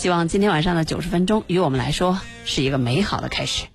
[0.00, 3.66] 希望今天晚上的九十分钟与我们来说是一个美好的开始。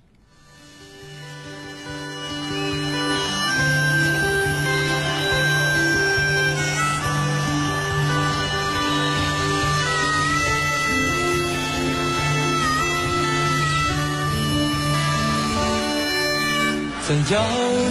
[17.06, 17.40] 在遥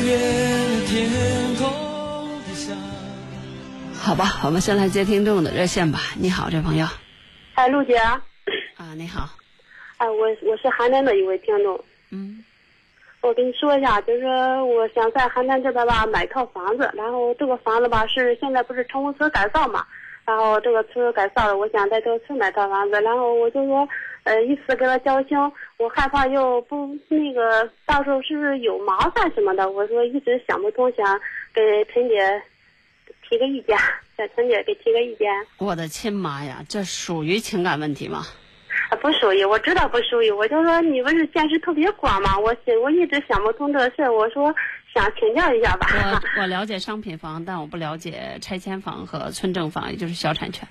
[0.03, 0.19] 远
[0.81, 1.09] 的天
[1.55, 1.71] 空
[2.45, 2.73] 底下。
[3.97, 6.01] 好吧，我们先来接听众的热线吧。
[6.15, 6.85] 你好，这朋友。
[7.55, 7.95] 哎，陆姐。
[7.95, 9.29] 啊，你好。
[9.97, 11.83] 哎，我我是邯郸的一位听众。
[12.11, 12.43] 嗯。
[13.21, 14.25] 我跟你说一下，就是
[14.61, 19.85] 我想在邯郸这边吧买套房子，然后这个房子吧是现在不是城中村改造嘛，
[20.25, 23.87] 然后这个村改造了，我想在这个村买套房子，然后我就说。
[24.25, 25.37] 呃，一次跟他交清，
[25.77, 29.69] 我害怕又不那个，到时候是不是有麻烦什么的？
[29.69, 31.21] 我说一直想不通，想
[31.53, 32.41] 给陈姐
[33.29, 33.77] 提个意见，
[34.17, 35.27] 在陈姐给提个意见。
[35.57, 38.25] 我的亲妈呀，这属于情感问题吗？
[38.89, 40.29] 啊，不属于，我知道不属于。
[40.31, 42.37] 我就说你不是见识特别广吗？
[42.37, 44.53] 我我一直想不通这事，我说
[44.93, 45.87] 想请教一下吧。
[46.37, 50.67] 我我了解商品房，但我不了解拆迁房和村政房，也就是小产权。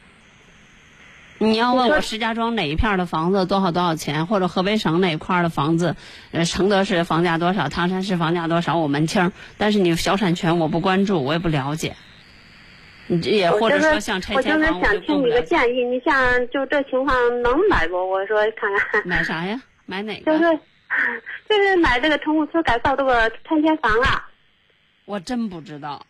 [1.38, 5.96] 你要问我石家庄哪一片的房子多少多少钱，或者河北省哪块的房子，
[6.30, 9.32] 呃，承德市房价多少，唐山市房价多少，我门清。
[9.58, 11.96] 但是你小产权我不关注，我也不了解。
[13.06, 15.84] 你这也或者说像拆迁房，我就是想听你个建议。
[15.84, 17.96] 你像就这情况能买不？
[17.96, 19.06] 我说看看。
[19.06, 19.62] 买啥呀？
[19.86, 20.32] 买哪 个？
[20.32, 20.58] 就 是
[21.48, 24.28] 就是买这个城户村改造这个拆迁房啊。
[25.04, 26.06] 我真不知道，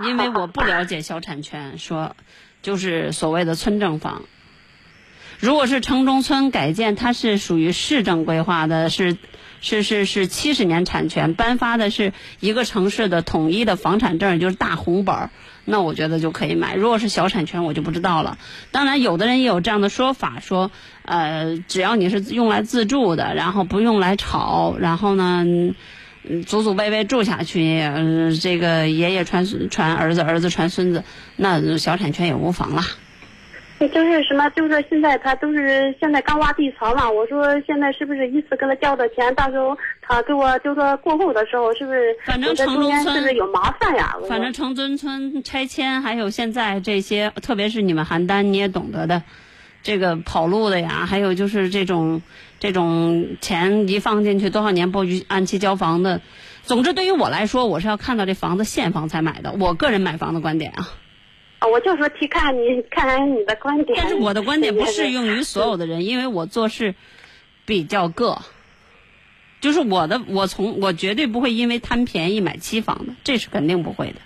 [0.00, 2.14] 因为我不了解小产权，说。
[2.62, 4.22] 就是所谓的村政房，
[5.38, 9.18] 如果是城中村改建，它是属于市政规划的，是
[9.60, 15.30] 是是是七十年产权，颁发的是一个城市的统一的房产证，就是大红本儿，
[15.64, 16.74] 那我觉得就可以买。
[16.74, 18.38] 如果是小产权，我就不知道了。
[18.70, 20.70] 当然，有的人也有这样的说法，说
[21.04, 25.46] 呃，只要你是用来自住的，然后不用来炒，然后呢。
[26.46, 31.04] 祖祖辈辈住下去，嗯，这个爷爷传传儿子，儿子传孙子，
[31.36, 32.82] 那小产权也无妨了。
[33.80, 37.10] 就是什么，就是现在他都是现在刚挖地槽嘛。
[37.10, 42.16] 我说现在是不是一次跟他交的钱，到时候他给我就说过户的时候，是不是？
[42.24, 44.16] 反正城中村是不是有麻烦呀？
[44.28, 49.22] 反正城中村拆迁，还有现在这些，特别是你们邯郸，你也懂得的。
[49.82, 52.22] 这个跑路的呀，还有就是这种
[52.58, 56.22] 这种钱一放进去多少年不按期交房的，
[56.62, 59.52] 总之对于我来说，我是要看到这房子现房才买的。
[59.52, 60.88] 我个人买房的观点啊，
[61.64, 63.98] 啊，我就说提看你看看你的观点。
[63.98, 66.94] 但是我的观点不适用于所有的人，因为我做事
[67.64, 68.42] 比较个，
[69.62, 74.16] 就是我的我从我绝对不会因为贪便宜买期房的，这是肯定不会的。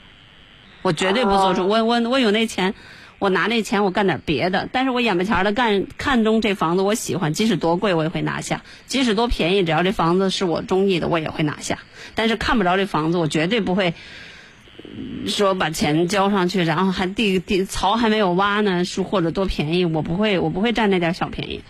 [0.83, 2.75] 我绝对不做出我我我有那钱。
[3.21, 11.81] 我拿那钱，我干点别的，但是我眼巴前的干看中这房子，我喜欢，即使多贵我也会拿下；即使多便宜，只要这房子是我中意的，我也会拿下。
[12.15, 13.95] 但是看不着这房子，我绝对不会
[15.27, 21.65] 说把钱交上去，然后还地地槽还没有挖呢，是或者多便宜，我不会，我不会占那点小便宜的。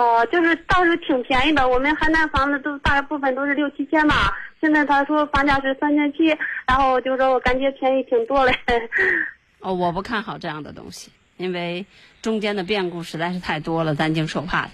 [0.00, 6.26] 哦，就是倒是挺便宜的，我们邯郸房子都大部分都是六七千吧，现在他说房价是三千七，
[6.66, 8.54] 然后就说我感觉便宜挺多嘞。
[9.58, 11.84] 哦，我不看好这样的东西，因为
[12.22, 14.70] 中间的变故实在是太多了，担惊受怕的。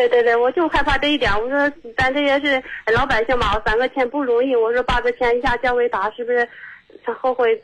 [0.00, 1.30] 对对对，我就害怕这一点。
[1.30, 2.62] 我说咱这也是
[2.94, 4.56] 老百姓嘛，攒个钱不容易。
[4.56, 6.48] 我说把这钱一下交给他，是不是
[7.04, 7.62] 他后悔？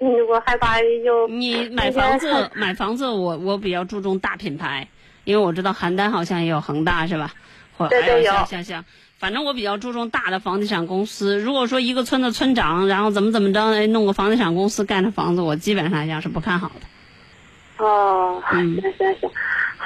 [0.00, 1.28] 嗯，我害怕又。
[1.28, 4.88] 你买房子，买房子，我我比较注重大品牌，
[5.22, 7.30] 因为我知道邯郸好像也有恒大，是吧？
[7.78, 8.32] 或对对有。
[8.46, 8.84] 像像。
[9.18, 11.38] 反正我比较注重大的房地产公司。
[11.38, 17.84] 如果说一个村的村长，然后怎么怎么着，弄个房地产公司盖的房子，我基本上讲是不看好的。
[17.84, 19.34] 哦，行行行，好。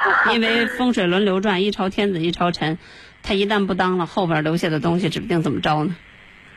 [0.35, 2.79] 因为风水轮流转，一朝天子一朝臣，
[3.23, 5.97] 他一旦不当了，后边留下的东西指不定怎么着呢。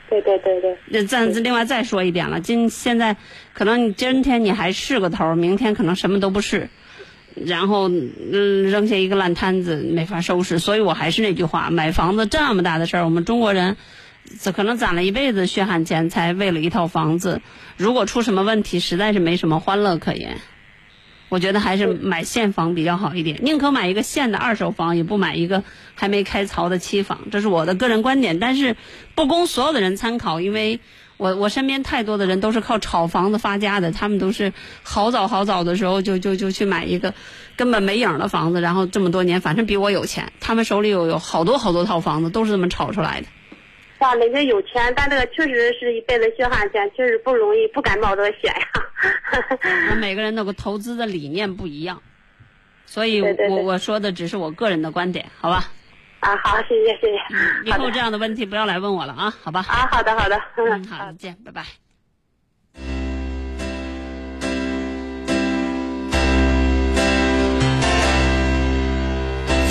[0.09, 0.77] 对对对对。
[0.87, 3.17] 那再另外再说一点了，今现在
[3.53, 6.69] 可能你今天你还是个头，明天可能什么都不是。
[7.35, 10.59] 然后，嗯，扔下一个烂摊子，没法收拾。
[10.59, 13.75] 所以我还是那句话，买房子这么大的事儿，我们中国人，
[14.53, 17.41] 可能攒了一辈子血汗钱，才为了一套房子。
[17.75, 20.37] 如果出什么问题，实在是没什么欢乐可言。
[21.33, 25.63] 我觉得还是买现房比较好一点，宁可买一个现的二手房，也不买一个
[25.95, 27.17] 还没开槽的期房。
[27.31, 28.75] 这是我的个人观点，但是
[29.15, 30.79] 不供所有的人参考，因为。
[31.15, 34.51] 我我身边太多的人都是靠炒房子发家的，他们都是
[34.81, 37.13] 好早好早的时候就就就去买一个
[37.55, 43.27] 根本没影的房子，然后这么多年反正比我有钱，他们手里有有好多好多套房子，都是这么炒出来的。
[44.03, 48.67] 哇，人家有钱，但这个确实是一辈子血汗钱，确实不容易，不敢冒这个险呀。
[49.87, 52.01] 那 每个人那个投资的理念不一样。
[52.85, 55.71] 所以对对对我我说的只是我个人的观点，好吧？
[56.19, 57.17] 啊，好，谢谢谢谢。
[57.63, 59.63] 以后这样的问题不要来问我了啊，好吧？
[59.69, 61.63] 啊，好的好的，嗯， 好，再见，拜拜。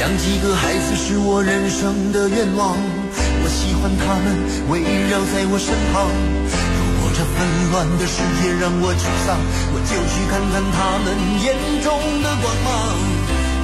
[0.01, 3.22] 养几个孩子是我人生的愿望，我
[3.53, 4.27] 喜欢他们
[4.73, 4.81] 围
[5.13, 6.09] 绕在我身旁。
[6.09, 7.37] 如果这纷
[7.71, 11.13] 乱的世界让我沮丧，我就去看看他们
[11.45, 11.53] 眼
[11.85, 11.93] 中
[12.25, 12.97] 的光芒。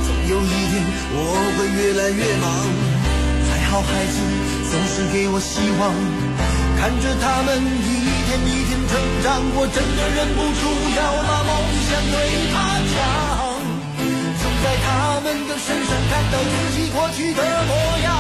[0.05, 0.85] 总有一天
[1.17, 1.17] 我
[1.57, 2.47] 会越来越忙，
[3.49, 4.21] 还好孩子
[4.69, 5.89] 总是给我希望，
[6.77, 8.93] 看着他们一天一天成
[9.25, 10.63] 长，我真的忍不住
[10.99, 11.51] 要把梦
[11.89, 12.15] 想对
[12.53, 13.01] 他讲。
[14.39, 17.73] 总在他们的身上看到自己过去的模
[18.05, 18.18] 样，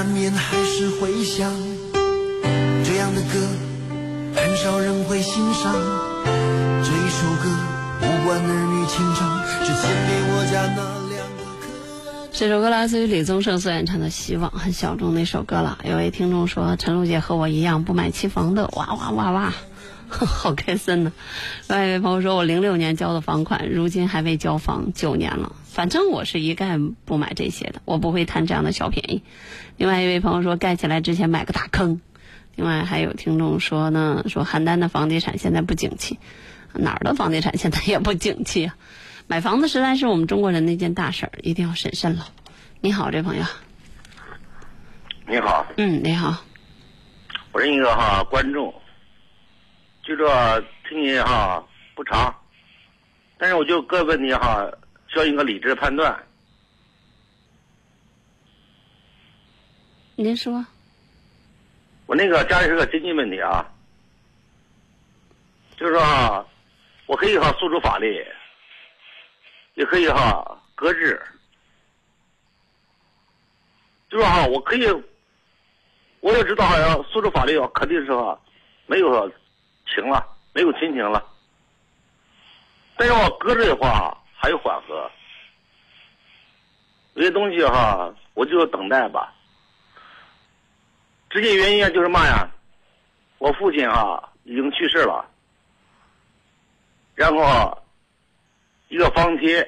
[0.00, 1.52] 难免还是会想，
[2.82, 3.38] 这样的歌
[4.34, 5.74] 很少人会欣赏。
[6.82, 7.50] 这一首歌
[8.00, 10.80] 无关儿女情长，只献给我家那
[11.14, 11.68] 两个可
[12.24, 12.28] 爱。
[12.32, 15.76] 这首歌来自于李宗盛所演唱的《希望》，很小众的一首歌了。
[15.84, 19.52] 有位听众说：“陈露姐和我一样不买期房的，哇哇哇哇，
[20.26, 21.12] 好开心呢。”
[21.68, 25.54] 另外一位朋友说：“我零六年交的房款，如今还未交房，九年了。
[25.64, 29.22] 反正我是一概不买这些的，我不会贪这样的小便宜。”
[29.78, 32.00] 另外一位朋友说：“盖起来之前买个大坑。”
[32.56, 36.18] 另外还有听众说呢，说邯郸的房地产现在不景气，
[36.74, 38.76] 哪儿的房地产现在也不景气啊。
[39.28, 42.26] 买房子实在是我们中国人的一件大事儿，一定要审慎了。
[42.80, 43.44] 你好，这朋友。
[45.28, 46.42] 你好，嗯，你好。
[47.52, 48.74] 我是一个哈观众，
[50.10, 51.64] 就这听你哈
[51.94, 52.34] 不长，
[53.38, 54.68] 但是我就个问题哈
[55.06, 56.20] 需要一个理智判断。
[60.16, 60.66] 您说。
[62.06, 63.64] 我那个家里是个经济问题啊，
[65.76, 66.44] 就是说哈，
[67.06, 68.26] 我可以哈诉诸法律，
[69.74, 71.22] 也可以哈搁置，
[74.10, 74.84] 就是哈我可以，
[76.18, 78.36] 我也知道哈要诉诸法律，肯定是哈
[78.86, 79.32] 没有
[79.94, 81.24] 情了，没有亲情了。
[82.96, 85.10] 但是我搁这的话还有缓和，
[87.14, 89.32] 有些东西哈，我就等待吧。
[91.30, 92.50] 直接原因就是嘛呀，
[93.38, 95.24] 我父亲哈已经去世了，
[97.14, 97.82] 然后
[98.88, 99.62] 一个房贴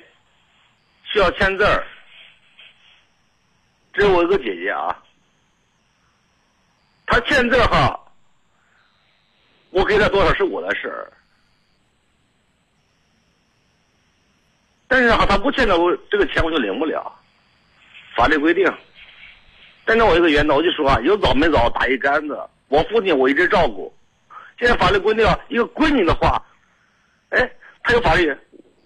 [1.04, 1.86] 需要签字儿，
[3.92, 5.00] 只有我一个姐姐啊，
[7.06, 7.98] 她签字哈，
[9.82, 11.12] 我给他多少是我的事儿。
[14.86, 17.12] 但是哈，他不欠的，我这个钱我就领不了，
[18.14, 18.72] 法律规定。
[19.84, 22.40] 但是我有个原则，我就说啊，有早没早打一竿子。
[22.68, 23.92] 我父亲我一直照顾，
[24.56, 26.40] 现在法律规定一个闺女的话，
[27.30, 28.32] 哎，他有法律，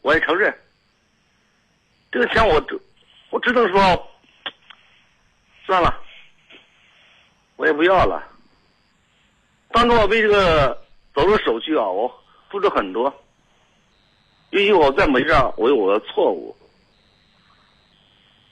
[0.01, 0.57] 我也承认。
[2.11, 2.55] 这个钱我
[3.29, 4.11] 我只能说，
[5.67, 5.95] 算了，
[7.57, 8.27] 我也不要了。
[9.73, 10.86] 当初我为这个
[11.17, 12.15] 走入手续啊，我
[12.51, 13.13] 付出很多。
[14.51, 16.55] 因为我在某上我有我的错误，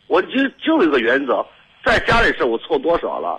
[0.06, 1.46] 我就就一个原则，
[1.84, 3.38] 在家里事我错多少了，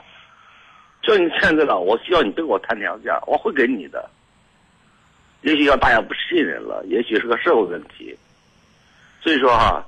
[1.02, 4.08] 叫你签字了，我需要你跟我谈条件，我会给你的。
[5.42, 8.16] 也许让大家不信任了，也许是个社会问题，
[9.22, 9.84] 所以说哈，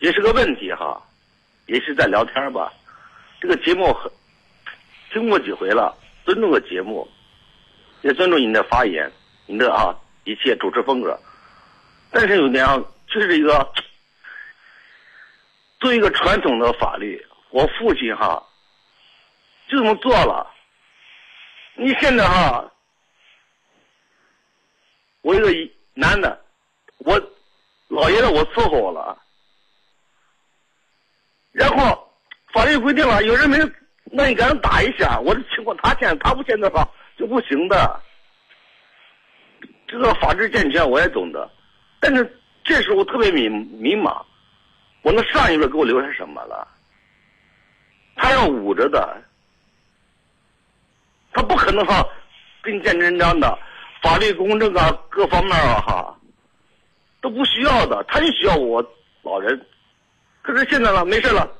[0.00, 1.00] 也是个问题哈，
[1.66, 2.72] 也是在聊天吧。
[3.40, 4.10] 这个节目很
[5.12, 7.06] 听过几回了，尊重个节目，
[8.06, 9.10] 也尊重你的发言，
[9.46, 11.18] 你的啊一切主持风格。
[12.12, 13.72] 但是有点啊，就是一个
[15.80, 17.20] 作为一个传统的法律，
[17.50, 18.40] 我父亲哈
[19.66, 20.46] 就这么做了。
[21.74, 22.72] 你现在哈，
[25.22, 26.40] 我一个男的，
[26.98, 27.20] 我
[27.88, 29.20] 老爷子我伺候我了，
[31.50, 32.08] 然后
[32.52, 33.58] 法律规定了，有人没，
[34.04, 38.00] 那你给他打一下，我的情况他签，他不签的话就不行的。
[39.86, 41.50] 这个法制健全我也懂得。
[42.00, 44.24] 但是这时候我特别迷迷茫，
[45.02, 46.66] 我那上一辈给我留下什么了？
[48.16, 49.22] 他要捂着的，
[51.32, 52.02] 他不可能哈，
[52.62, 53.58] 给你见真章的，
[54.02, 56.18] 法律公正啊，各方面啊哈，
[57.20, 58.82] 都不需要的，他就需要我
[59.22, 59.66] 老人。
[60.42, 61.50] 可是现在呢，没事了。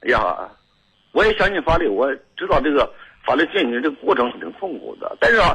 [0.00, 0.50] 哎呀，
[1.12, 2.92] 我也相信法律，我知道这个
[3.28, 5.54] 法律进行这个过程挺痛苦的，但是啊，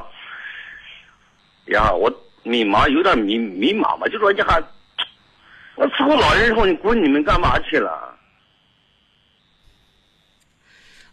[1.67, 2.13] 呀，我。
[2.45, 4.61] 迷茫，有点迷迷茫吧，就说你还，
[5.77, 7.89] 我伺候老人以后，你管你们干嘛去了？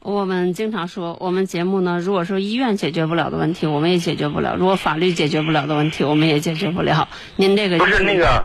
[0.01, 7.07] 我们经常说，我们节目呢，如果说医院解决不了的问题，我们也解决不了；如果法律解决不了的问题，我们也解决不了。
[7.37, 8.45] 您这个不是那个。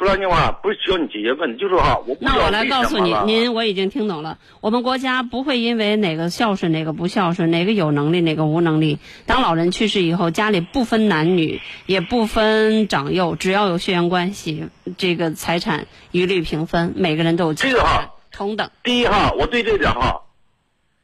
[0.00, 4.38] 说两句话不是需要你解决问题，就是哈，我那我来告诉你，您我已经听懂了。
[4.62, 8.98] 我们国家不会因为哪个孝顺哪个不孝顺，哪个有能力哪个无能力。
[9.26, 18.70] 当老人去世以后，家里不分男女，也不分长幼，只要有血缘关系，这个财产一律平分，每个人都有这个哈同等。
[18.82, 20.22] 第一哈，我对这点哈，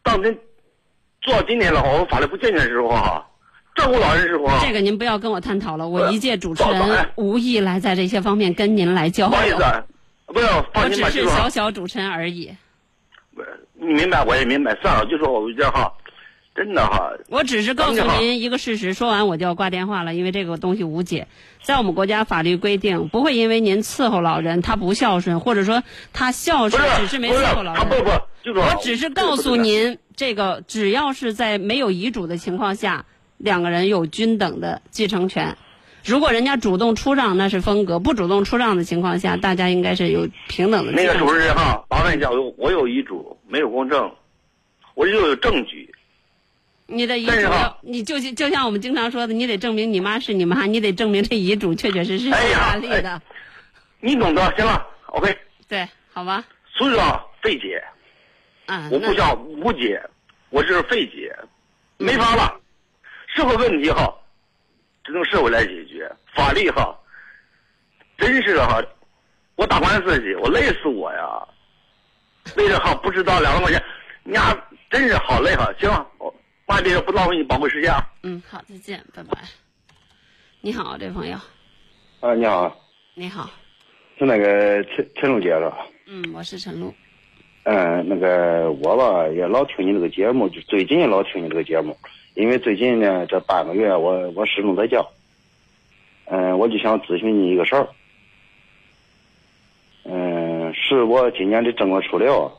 [0.02, 0.38] 当真
[1.20, 3.26] 做到今天的话，我们法律不健全的时候哈。
[3.76, 5.86] 照顾老人时候，这个您不要跟我探讨了。
[5.86, 9.30] 我一介主持人，无意来在这些方面跟您来交流。
[9.30, 9.84] 不好意思，
[10.26, 12.50] 不要放心吧，我只是小小主持人而已。
[13.34, 13.42] 不，
[13.74, 14.74] 你明白，我也明白。
[14.80, 15.92] 算了，就说我这哈，
[16.54, 17.10] 真的哈。
[17.28, 21.28] 我只是告诉您一个事实，说完我就要挂电话了，因为这个东西无解。
[21.62, 25.82] 在我们国家法律规定，不会因为您伺候老人，他不孝顺，或者说
[26.14, 27.88] 他孝顺，只是没伺候老人。
[27.88, 28.10] 不不，
[28.42, 33.04] 就是我只是告诉您，这个只要是在没有遗嘱的情况下。
[33.38, 35.56] 两个人有均等的继承权，
[36.04, 40.92] 如果人家主动出让，那是风格；不主动出让的情况下，大家应该是有平等的。
[40.92, 44.10] 那个主持人哈，麻烦一下，我我有遗嘱，没有公证，
[44.94, 45.92] 我又有证据。
[46.88, 47.32] 你的遗嘱，
[47.82, 53.20] 你就就像我们经常说的，你得证明你妈是你妈，你得证明这遗嘱确确实实是法律的。
[53.98, 55.36] 你懂得，行了，OK。
[55.66, 56.44] 对，好吧。
[56.72, 57.82] 所以说，费解。
[58.66, 58.88] 啊。
[58.92, 60.00] 我不叫无解，
[60.50, 61.34] 我是费解，
[61.96, 62.54] 没法了。
[63.36, 64.12] 社会问题哈，
[65.04, 66.10] 只能社会来解决。
[66.34, 66.98] 法律哈，
[68.16, 68.82] 真是哈，
[69.56, 71.46] 我打官司去，我累死我呀！
[72.56, 73.82] 为了哈不知道两万块钱，
[74.24, 74.56] 你俩
[74.88, 75.70] 真是好累哈。
[75.78, 78.00] 行，我万别不浪费你宝贵时间啊。
[78.22, 79.36] 嗯，好，再见，拜拜。
[80.62, 81.36] 你好，这朋友。
[82.20, 82.74] 啊，你好。
[83.14, 83.50] 你好。
[84.18, 85.86] 是那个陈陈露姐是吧？
[86.06, 86.94] 嗯，我是陈露。
[87.64, 91.94] 嗯，那个我吧也老听你这个节目，就最近也老听你这个节目。
[92.36, 95.02] 因为最近呢，这半个月我我始终在家，
[96.26, 97.88] 嗯，我就想咨询你一个事儿，
[100.04, 102.52] 嗯，是我今年的正月初六，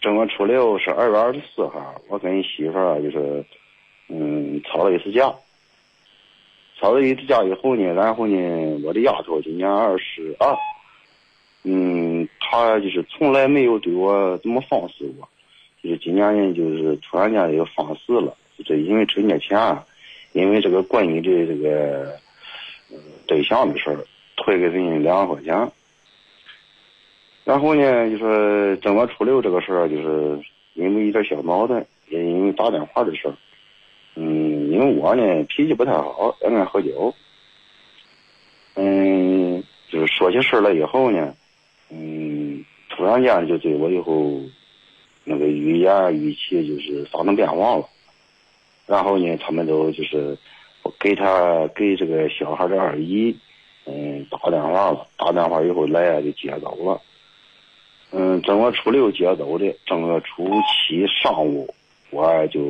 [0.00, 3.44] 正月初六是二月二十四号，我跟媳妇儿就是，
[4.08, 5.32] 嗯，吵了一次架。
[6.76, 10.56] 吵了一次架以后呢，然后呢，我的丫头今年二十二，
[11.62, 15.28] 嗯，她就是从来没有对我这么放肆过，
[15.82, 19.78] 就是今年呢，就是突然间又放肆了，就是因为春节前，
[20.32, 22.16] 因为这个闺女的这个，
[23.26, 23.98] 对象的事儿，
[24.36, 25.70] 退给人家两万块钱。
[27.44, 30.40] 然后呢，就说正月初六这个事儿，就是
[30.74, 33.34] 因为一点小矛盾，也因为打电话的事儿。
[34.14, 37.14] 嗯，因为我呢脾气不太好，也爱喝酒。
[38.74, 41.34] 嗯，就是说起事儿来以后呢，
[41.90, 44.40] 嗯，突然间就对我以后
[45.24, 47.88] 那个语言语气就是发生变化了。
[48.90, 50.36] 然后呢，他们都就是
[50.98, 53.32] 给他给这个小孩的二姨，
[53.84, 55.06] 嗯，打电话了。
[55.16, 57.00] 打电话以后来啊就接走了。
[58.10, 61.72] 嗯，正月初六接走的，正月初七上午
[62.10, 62.60] 我就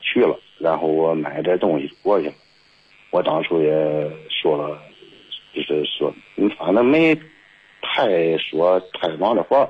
[0.00, 2.32] 去了，然后我买点东西过去了。
[3.10, 3.70] 我当初也
[4.30, 4.80] 说了，
[5.52, 7.14] 就是说，嗯反正没
[7.82, 9.68] 太说太忙的话，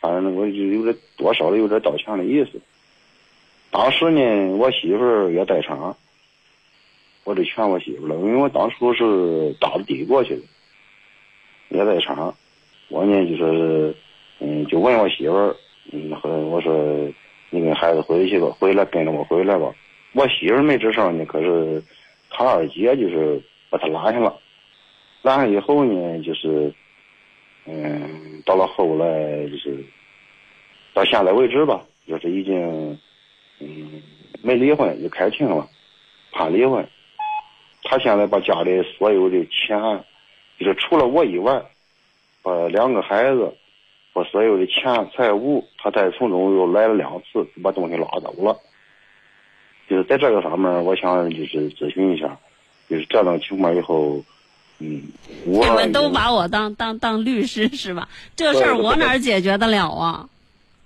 [0.00, 2.60] 反正我就有点多少的有点道歉的意思。
[3.70, 5.96] 当时呢，我媳妇儿也在场，
[7.24, 10.42] 我就劝我媳妇了，因为我当初是打的的过去的，
[11.68, 12.34] 也在场。
[12.88, 13.94] 我呢就是，
[14.38, 15.54] 嗯，就问我媳妇儿，
[15.92, 16.72] 嗯，和我说
[17.50, 19.70] 你跟孩子回去吧，回来跟着我回来吧。
[20.14, 21.82] 我媳妇儿没吱声呢，可是
[22.30, 24.34] 他二姐就是把他拉下了，
[25.20, 26.72] 拉上以后呢，就是，
[27.66, 29.84] 嗯，到了后来就是
[30.94, 32.98] 到现在为止吧，就是已经，
[33.60, 34.02] 嗯，
[34.42, 35.68] 没离婚就开庭了，
[36.32, 36.86] 判离婚。
[37.84, 39.80] 他现在把家里所有的钱，
[40.58, 41.62] 就是除了我以外，
[42.42, 43.54] 把两个孩子，
[44.12, 44.82] 把所有的钱
[45.16, 48.56] 财物，他再从中又来了两次，把东西拉走了。
[49.88, 52.38] 就是在这个方面，我想就是咨询一下，
[52.90, 54.22] 就是这种情况以后，
[54.80, 55.02] 嗯，
[55.46, 58.06] 我你们都把我当当当律师是吧？
[58.36, 60.28] 这事儿我哪解决得了啊？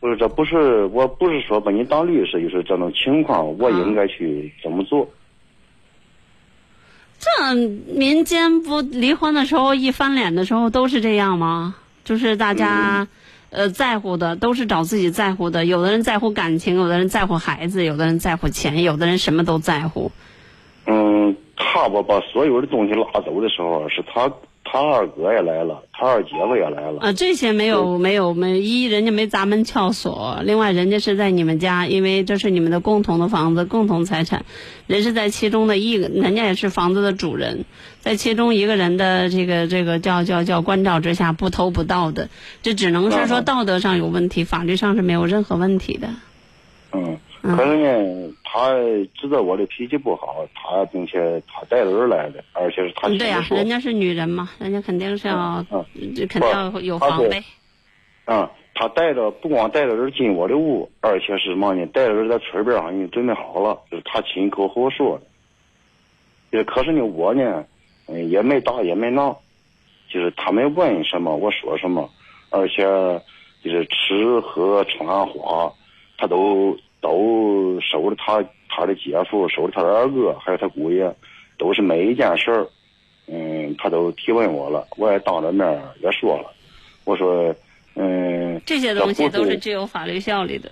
[0.03, 5.09] 不是，这不是，我不是说把你当律师，就是这种情况，我应该去怎么做？
[7.21, 11.77] 这民间不离婚的时候一翻脸的时候都是这样吗？
[12.03, 13.07] 就是大家、
[13.51, 20.11] 呃在乎的都是找自己在乎的，有的人在乎感情，有的人在乎孩子，有的人在乎钱，有的人什么都在乎。
[20.87, 24.29] 嗯，他吧把所有的东西拉走的时候，是他
[24.65, 27.01] 他二哥也来了，他二姐夫也来了。
[27.01, 34.45] 啊，这些没有没有没一，人家没砸门撬锁；另外，人家是在你们家，因为这是你们的共同的房子、共同财产，
[34.87, 37.65] 人是在其中的一个，人家也是房子的主人，
[38.01, 42.31] 在其中一个人的这个这个叫叫叫关照之下，不偷不盗的，
[42.63, 46.09] 这只能是说嗯道德上有问题，法律上是没有任何问题的。
[46.93, 48.73] 嗯，嗯可是呢，他
[49.15, 53.45] 知道我的脾气不好，他并且他带人来的，而且是他亲对呀。
[53.51, 57.43] 人家是女人嘛，人家肯定是要，肯定要有防备。
[58.27, 61.85] 嗯，他带着不光带着人进我的屋，而且是什么呢？
[61.87, 65.27] 带着人在村边上已经准备好了，就是他亲口和我说的。
[66.57, 67.65] 也可是呢，我呢，
[68.07, 69.37] 嗯，也没打也没闹，
[70.09, 72.09] 就是他们问什么我说什么，
[72.51, 72.85] 而且
[73.65, 75.73] 就是吃喝穿花，
[76.19, 81.15] 他都都收着他他的姐夫，收着他的二哥，还有他姑爷，
[81.59, 82.67] 都是每一件事儿，
[83.27, 86.51] 嗯，他都提问我了，我也当着面也说了，
[87.05, 87.55] 我说，
[87.97, 90.71] 嗯，这些东西都是具有法律效力的。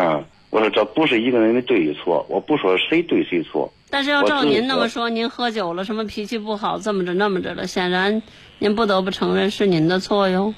[0.00, 8.22] 啊，我说这不是一个人的对与错，我不说谁对谁错，但是要照您那么说，您喝酒了，什么脾气不好，这么着那么着的，显然
[8.58, 10.52] 您不得不承认是您的错哟。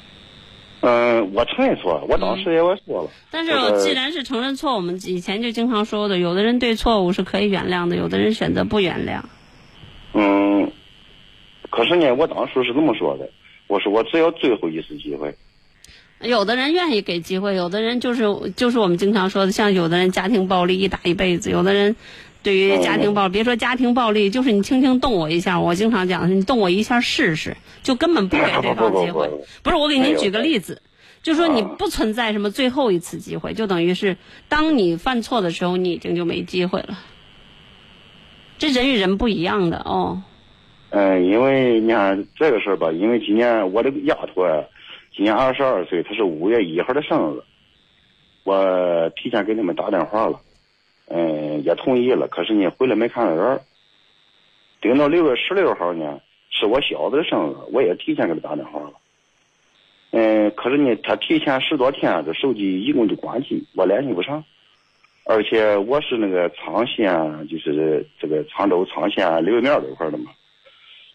[0.83, 9.21] 嗯，我承认错了，我当时也我说了，但是这个既然是承认错，我们以前就经常说的，有的人对错误是可以原谅的，有的人选择不原谅。
[10.15, 10.73] 嗯，
[11.69, 13.29] 可是呢，我当时是这么说的，
[13.67, 15.35] 我说我只要最后一次机会，
[16.23, 18.25] 有的人愿意给机会，有的人就是
[18.57, 21.95] 就是我们经常说的，像有的人家庭暴力一打一辈子，有的人
[22.43, 29.29] 对于家庭暴力，别说家庭暴力，就是你轻轻动我一下，我经常讲你动我一下试试，就根本不给 对方机会
[29.63, 30.81] 不是，我给您举个例子，
[31.23, 34.17] 就说你啊不存在什么最后一次机会，就等于是
[34.49, 36.99] 当你犯错的时候，你已经就没机会了。
[38.59, 40.23] 这人与人不一样的哦。
[40.91, 44.65] 嗯，因为你看这个事儿吧，因为今年我这个丫头啊，
[45.15, 47.43] 今年二十二岁，她是五月一号的生日，
[48.45, 50.41] 我提前给他们打电话了，
[51.13, 53.61] 嗯，也同意了，可是呢，回来没看到人儿。
[54.81, 56.21] 等到六月十六号呢，
[56.51, 58.93] 是我小子的生日，我也提前给他打电话了。
[60.13, 64.43] 嗯，可是呢，他提前十多天，这手机一共就关机，我联系不上。
[65.25, 67.13] 而且我是那个沧县，
[67.49, 70.31] 就是这个沧州沧县刘庙这块的嘛，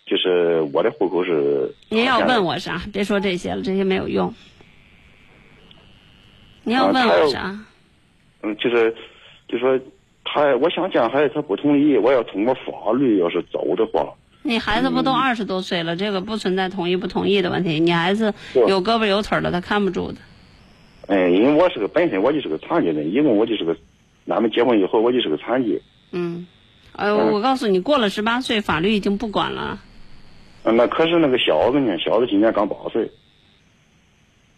[0.05, 1.73] 就是我的户口是。
[1.89, 2.81] 您要问我啥？
[2.93, 4.33] 别说这些了，这些没有用。
[6.63, 7.57] 您要问我啥？
[8.43, 8.95] 嗯，就是，
[9.47, 9.79] 就说
[10.23, 14.13] 他，我想见孩子，他不同意，我要通过法律要是走的话。
[14.43, 15.95] 你孩子不都二十多岁了？
[15.95, 17.79] 这个不存在同意不同意的问题。
[17.79, 20.17] 你孩子有胳膊有腿的，他看不住的。
[21.07, 23.75] 哎，因为我是个本身我就是个残疾人，因为我就是个。
[24.27, 25.79] 俺们结婚以后，我就是个残疾。
[26.11, 26.47] 嗯，
[26.93, 29.79] 呃，我告诉你，过了十八岁，法律已经不管了。
[30.63, 31.95] 嗯，那可是那个小子呢？
[31.99, 33.07] 小子今年刚八岁。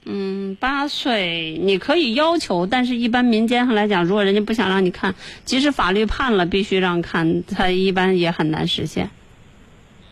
[0.09, 9.09] 嗯，八岁你可以要求，但是一般民间上来讲，如果人家不想让你看，即使法律判了必须让看，他一般也很难实现。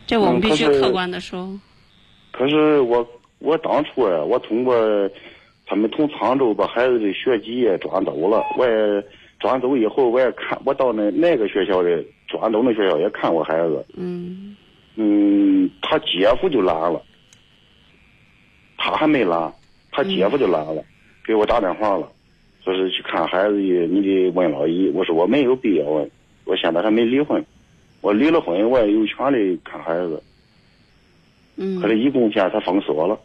[0.05, 1.59] 这我们必须客观的说。
[2.31, 3.07] 可是我
[3.39, 4.75] 我当初啊，我通过
[5.65, 9.03] 他们从沧州把孩子的学籍也转走了，我也。
[9.37, 13.85] 转走以后，我也看，我到那那个学校的转走那学校也看过孩子。
[13.95, 14.55] 嗯。
[14.95, 16.99] 嗯，他姐夫就拉了，
[18.77, 19.53] 他还没来，
[19.95, 20.83] 他姐夫就来了，
[21.25, 22.11] 给我打电话了，
[22.65, 24.91] 说是去看孩子，你得问老姨。
[24.93, 26.11] 我说我没有必要问，
[26.43, 27.45] 我现在还没离婚，
[28.01, 30.21] 我离了婚我也有权利看孩子。
[31.55, 31.81] 嗯。
[31.81, 33.17] 可是一共现在他封锁了。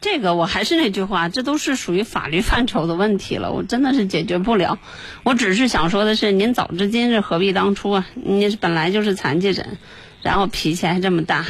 [0.00, 4.80] 这个我还是那句话，这都是属于法律范畴的问题了，我真的是解决不了。
[5.22, 8.06] 我只是想说的是，您早知今日何必当初啊？
[8.14, 9.78] 您本来就是残疾人，
[10.20, 11.46] 然后脾气还这么大。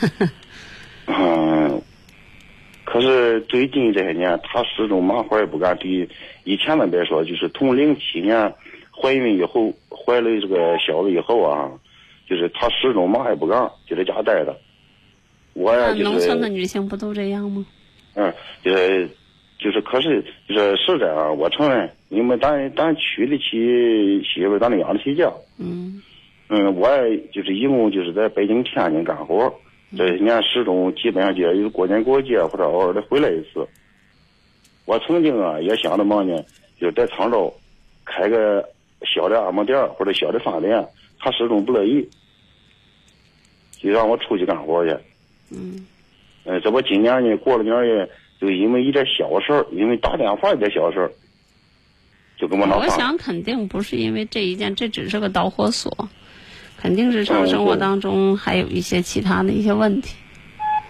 [1.06, 1.80] 嗯，
[2.90, 6.08] 可是最近这些年，他始终忙活也不敢对。
[6.44, 8.50] 以前呢，别说，就是从零七年
[8.90, 11.70] 怀孕以后，怀了这个小子以后啊，
[12.26, 14.56] 就是他始终嘛也不干，就在家待着。
[15.52, 17.66] 我呀，就是农村的女性不都这样吗？
[18.14, 18.32] 嗯，
[18.64, 19.06] 就是，
[19.58, 25.30] 就是，可是就是是这样，我承认，你们咱咱娶得起媳妇，咱得养得起家。
[25.58, 26.02] 嗯。
[26.48, 26.88] 嗯，我
[27.34, 29.52] 就是一共就是在北京、天津干活，
[29.96, 33.66] 这些年始终基本上就有过年过节或者偶尔的回来一次。
[34.84, 36.42] 我曾经啊也想着嘛呢，
[36.78, 37.54] 就在沧州
[38.04, 38.66] 开个
[39.02, 40.86] 小的按摩店或者小的饭店，
[41.18, 42.08] 他始终不乐意，
[43.72, 44.96] 就让我出去干活去。
[45.50, 45.86] 嗯，
[46.44, 51.10] 呃，这不今年呢，过了年也就因为一点小事儿，因为打电话一点小事儿，
[52.38, 52.78] 就跟我闹。
[52.78, 55.90] 我想肯定不是因为这一件，这只是个导火索，
[56.80, 60.14] 肯定日常生活当中还有一些其他的一些问题。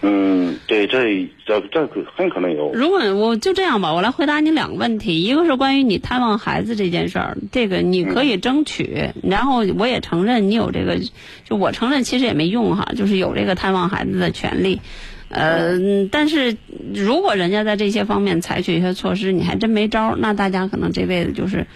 [0.01, 2.71] 嗯，对，这这这个很可能有。
[2.73, 10.99] 如果我就这样吧，我来回答你两个问题，一个是关于你探望孩子这件事儿，这个你可以争取，然后我也承认你有这个，
[11.43, 14.79] 就我承认其实也没用哈，就是有这个探望孩子的权利，
[15.27, 15.77] 呃，
[16.09, 16.55] 但是
[16.95, 21.67] 如果人家在这些方面采取一些措施，你还真没招儿，那大家可能这辈子就是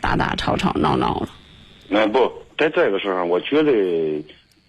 [0.00, 1.28] 打打吵吵闹闹了。
[1.88, 4.22] 那不在这个时候，我觉得。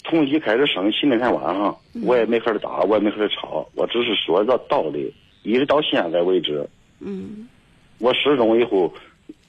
[0.03, 6.65] 从一开始生气那天晚上，我也没和他打，我也没和他吵，我只是说个道理，一直到现在为止。
[7.01, 7.45] 嗯。
[7.97, 8.93] 我始终以后，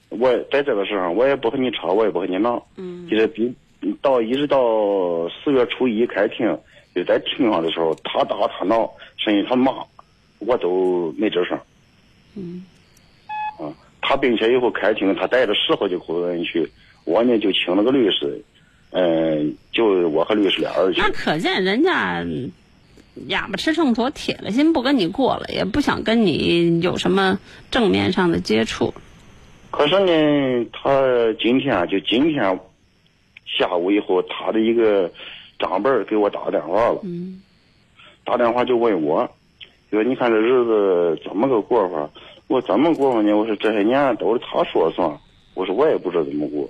[0.09, 2.61] 我在这个时候，我也不和你吵，我也不和你闹。
[2.75, 3.07] 嗯。
[3.07, 3.55] 就是比
[4.01, 6.45] 到一直到四月初一开庭，
[6.93, 9.71] 就在庭上的时候，他打他闹，甚至他骂，
[10.39, 11.57] 我都没吱声。
[12.35, 12.65] 嗯。
[13.57, 13.71] 啊，
[14.01, 16.69] 他并且以后开庭，他带着石头就回人去，
[17.03, 18.43] 我呢就请了个律师。
[18.91, 20.99] 嗯，就我和律师俩人去。
[20.99, 22.25] 那可见人家
[23.27, 27.37] 哑巴吃秤砣，铁了心不跟你过了，也不想跟你有什么
[27.69, 28.91] 正面上的接触。
[29.69, 31.03] 可是呢，他
[31.39, 32.59] 今天就今天
[33.45, 35.11] 下午以后，他的一个
[35.59, 36.99] 长辈给我打电话了。
[37.03, 37.39] 嗯。
[38.25, 39.29] 打电话就问我，
[39.91, 42.09] 说你看这日子怎么个过法？
[42.47, 43.37] 我怎么过法呢？
[43.37, 45.15] 我说这些年都是他说了算。
[45.53, 46.67] 我说我也不知道怎么过。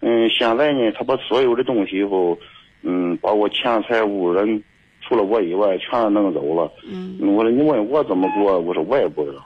[0.00, 2.38] 嗯，现在呢，他把所有的东西以后，
[2.82, 4.62] 嗯，把我钱财物人，
[5.00, 6.70] 除了我以外，全弄走了。
[6.88, 7.18] 嗯。
[7.20, 9.44] 我说你问我怎么过，我说我也不知道。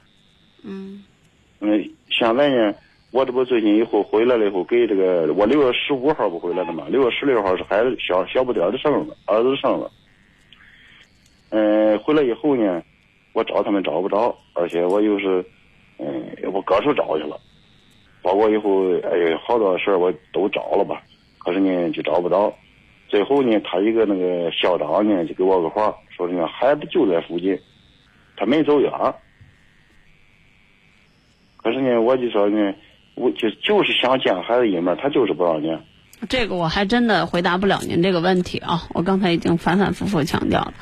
[0.63, 1.03] 嗯。
[1.61, 2.75] 嗯，现在呢，
[3.13, 9.85] 我这不最近以后回来了以后，给这个我六月十五号不回来的嘛，六月十六号是孩子小小不点的生日，儿子生日。
[11.51, 12.83] 嗯，回来以后呢，
[13.33, 15.45] 我找他们找不着，而且我又是，
[15.99, 17.39] 嗯，我各处找去了。
[18.23, 21.03] 包括以后，哎，好多事儿我都找了吧，
[21.39, 22.55] 可是呢就找不到。
[23.09, 27.59] 最后呢，他一个那个校长呢就给我个话，说呢孩子就在附近，
[28.37, 28.91] 他没走远。
[31.57, 32.73] 可是呢，我就说呢，
[33.15, 35.79] 我就就是想见孩子一面，他就是不让见。
[36.29, 38.87] 这个我还真的回答不了您这个问题啊！
[38.95, 40.75] 我刚才已经反反复复强调了，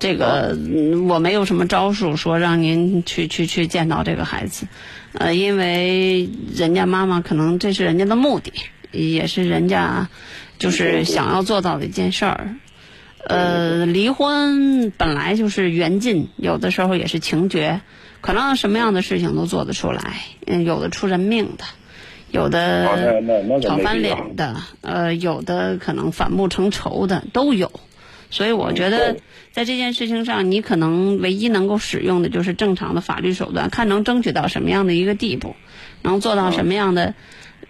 [0.00, 4.66] 这个嗯我没有什么招数说让您去去去见到这个孩子，
[5.12, 8.52] 呃，因为人家妈妈可能这是人家的目的，
[8.90, 10.08] 也是人家
[10.58, 12.54] 就是想要做到的一件事儿。
[13.24, 17.80] 呃，离婚本来就是缘尽，有的时候也是情绝，
[18.20, 21.64] 可能什么样的事情都做得出来，嗯，有的出人命的。
[22.30, 27.70] 有的那那个挑翻脸的，呃，有的可能反目成仇的都有，
[28.32, 29.14] 所以我觉得
[29.52, 35.54] 在这件事情上，你可能唯一能够使用的就是正常的法律手段，看能争取到什么样的一个地步，
[36.00, 37.14] 能做到什么样的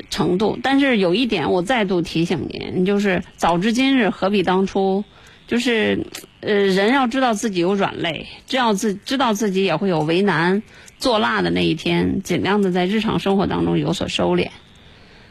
[0.08, 0.56] 程度。
[0.62, 5.04] 但是有一点，我再度提醒您，就是早知今日，何必当初？
[5.48, 6.06] 就是，
[6.40, 10.62] 呃，人要知道自己有软肋，知道自知道自己也会有为难、
[10.98, 14.48] 做辣的那一天，尽量的在日常生活当中有所收敛。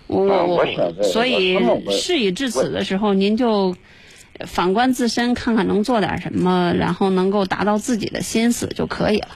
[0.08, 1.58] 我啊我我所以
[1.89, 3.74] 事已至此的时候，您就
[4.45, 9.27] 反观自身，看看能做点什么，然后能够达到自己的心思就可以了。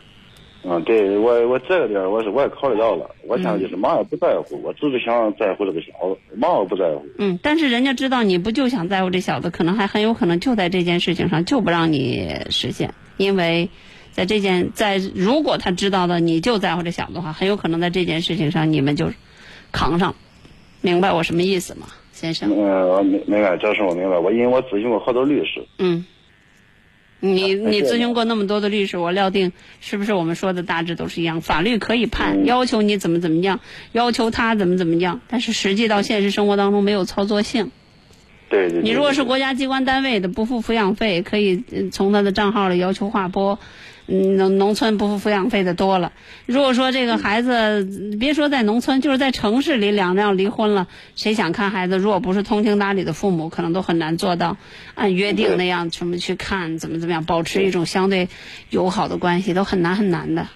[0.67, 7.05] 嗯，对我我这个点儿我是我也考虑到了，我想就是嘛也不在乎，我只是想在乎这个小子，嘛也不在乎。
[7.19, 13.69] 嗯，但是人家知道你不就想在乎这小子，可能还很有可能就在这件事情上就不让你实现，因为
[14.11, 19.11] 在这件在如果他知道的你就在乎这小子的话，很有可能在这件事情上你们就
[19.71, 20.15] 扛上，
[20.81, 22.49] 明白我什么意思吗，先生？
[22.49, 24.17] 嗯，我明明白，这事我明白。
[24.17, 26.05] 我因为我咨询过好多律师，嗯，
[27.19, 29.51] 你你咨询过那么多的律师，我料定
[29.81, 31.41] 是不是我们说的大致都是一样？
[31.41, 33.59] 法律可以判，要求你怎么怎么样，
[33.91, 37.71] 要求他怎么怎么样，但是实际到现实生活当中没有操作性。
[38.47, 38.81] 对对对。
[38.83, 43.59] 你如果是国家机关单位的，不付抚养费，可以呃从他的账号里要求划拨。
[44.07, 46.13] 嗯，农农村不付抚养费的多了。
[46.45, 47.83] 如果说这个孩子，
[48.19, 51.97] 别说在农村，就是在城市里，两人要离婚了，谁想看孩子？
[51.97, 54.57] 如果不是通情达理的父母，可能都很难做到
[54.93, 58.29] 按约定那样什么去看，怎么怎么样，保持一种相对
[58.69, 60.47] 友好的关系，都很难很难的。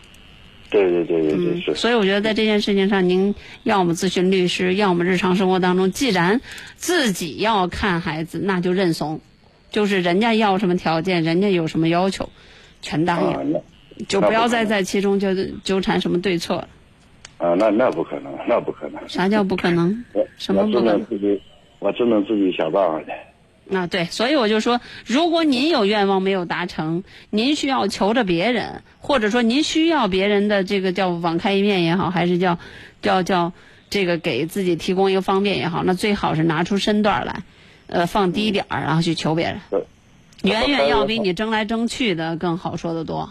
[0.69, 1.73] 对对对对对。
[1.73, 3.33] 所以我觉得在这件事情上，您
[3.63, 6.41] 要么咨询律师，要么日常生活当中，既然
[6.75, 9.21] 自己要看孩子，那就认怂，
[9.71, 12.29] 就是人家要什么条件，人家有什么要求，
[12.81, 13.59] 全答啊，应，那
[14.05, 16.67] 就不要再在其中就纠缠什么对错。
[17.37, 19.01] 啊，那那不可能，那不可能。
[19.07, 20.03] 啥叫不可能？
[20.37, 21.41] 什么不可能能自己，
[21.79, 23.75] 我只能自己想办法去。
[23.75, 32.57] 啊，对，所以我就说，如果您有愿望没有达成，您需要求着别人，或者说您需要别人的这个叫网开一面也好，还是叫
[33.01, 33.53] 叫叫
[33.89, 37.43] 这个给自己提供一个方便也好，那最好是拿出身段来，
[37.87, 39.83] 呃，放低点儿，然后去求别人，对
[40.43, 43.29] 远远要比你争来争去的更好说的多。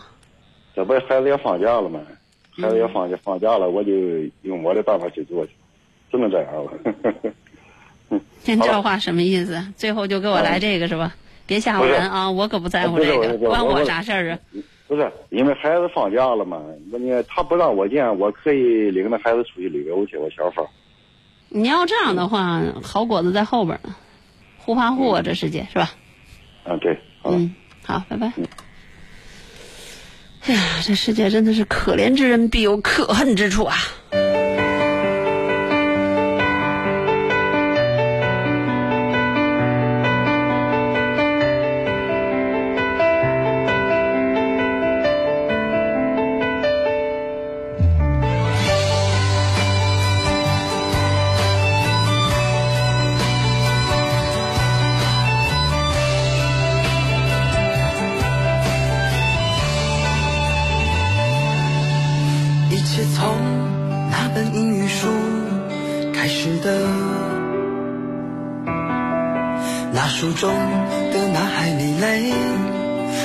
[0.75, 2.01] 这不是孩子要放假了吗？
[2.61, 3.93] 孩子要嗯放假放假了，我就
[4.43, 5.53] 用我的办法去做去，
[6.11, 6.73] 只能这样了。
[8.45, 9.63] 您这话什么意思？
[9.77, 11.15] 最后就给我来这个是吧？
[11.47, 12.31] 别吓唬人啊！
[12.31, 14.39] 我可不在乎这个，关我啥事儿啊？
[14.87, 16.63] 不是因为孩子放假了嘛？
[16.91, 20.63] 那你他不让我见，我可以领着孩子出去旅游去，我想法。
[21.49, 23.95] 你要这样的话，好果子在后边呢，
[24.59, 25.91] 互怕互啊，这世界是吧？
[26.69, 27.55] 啊，对，嗯，
[27.85, 28.33] 好，拜拜。
[30.47, 33.77] 哎呀，这世界真的是可怜之人必有可恨之处啊！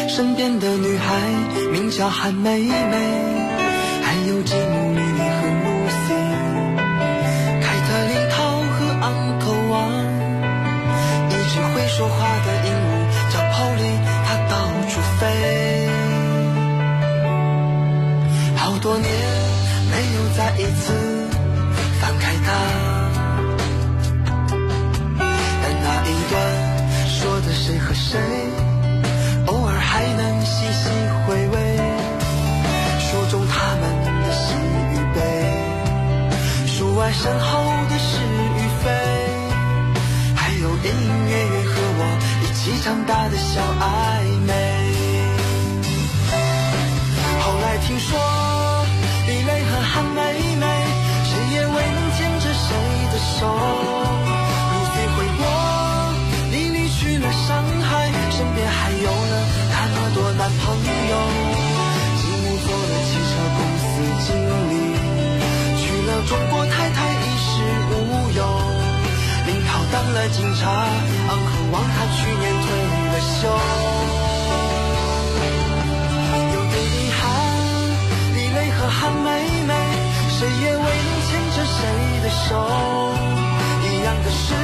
[0.08, 1.16] 身边的女孩
[1.72, 2.72] 名叫韩梅梅，
[4.04, 6.14] 还有吉姆、莉莉和露西，
[7.62, 8.36] 凯特琳、涛
[8.74, 9.06] 和昂
[9.40, 9.74] 头王，
[11.30, 12.92] 一只会说话的鹦鹉
[13.34, 13.94] 叫 Polly，
[14.26, 14.54] 它到
[14.88, 15.22] 处飞。
[18.56, 19.10] 好多年
[19.90, 20.94] 没有再一次
[22.00, 22.48] 翻开它，
[25.18, 26.34] 但那一段
[27.08, 28.20] 说的谁和谁，
[37.14, 38.90] 身后的是与非，
[40.36, 42.02] 还有隐隐约约和我
[42.44, 43.84] 一起长大的小暧
[44.46, 44.52] 昧。
[47.40, 48.20] 后来听说，
[49.28, 50.22] 李雷和韩梅
[50.60, 50.66] 梅，
[51.24, 52.76] 谁也未能牵着谁
[53.12, 53.48] 的手。
[54.74, 55.42] 如今回过，
[56.52, 59.34] 你离去了上海，身边还有了
[59.70, 60.76] 那么多男朋
[61.10, 61.53] 友。
[66.26, 67.52] 中国太太衣食
[67.92, 67.94] 无
[68.32, 68.42] 忧，
[69.46, 72.66] 领导当了警察，安康望他去年退
[73.12, 73.40] 了休。
[76.54, 77.22] 有点遗憾，
[78.36, 79.28] 李雷和韩梅
[79.68, 79.72] 梅，
[80.30, 81.78] 谁也未能牵着谁
[82.24, 82.48] 的手。
[83.84, 84.56] 一样的是，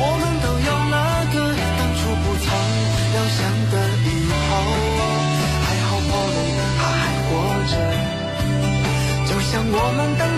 [0.00, 0.94] 我们都有那
[1.32, 1.36] 个
[1.78, 2.46] 当初不曾
[3.12, 3.38] 料想
[3.70, 4.50] 的以后。
[5.64, 6.36] 还好宝莉
[6.78, 7.30] 他还活
[7.68, 7.72] 着，
[9.26, 10.37] 就像我们当。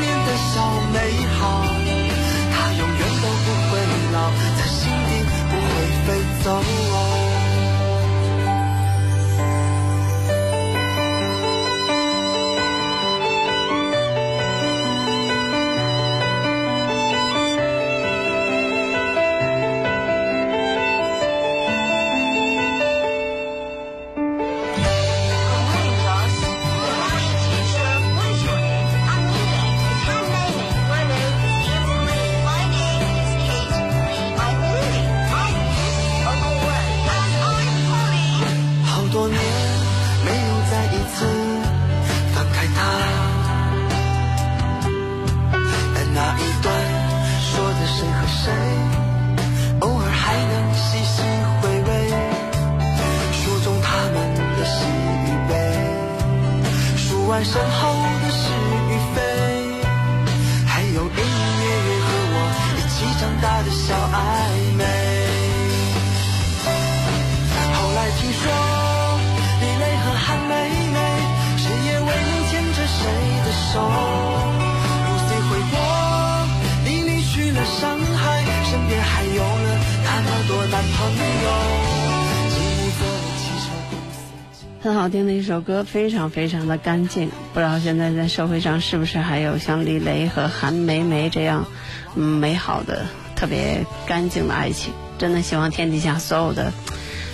[84.91, 87.31] 很好听的一首歌，非常非常的干净。
[87.55, 91.69] 不知道现在在社会上是不是还有像李雷和韩梅梅这样，
[92.17, 94.93] 嗯，美好的、特别干净的爱情。
[95.17, 96.73] 真的希望天底下所有的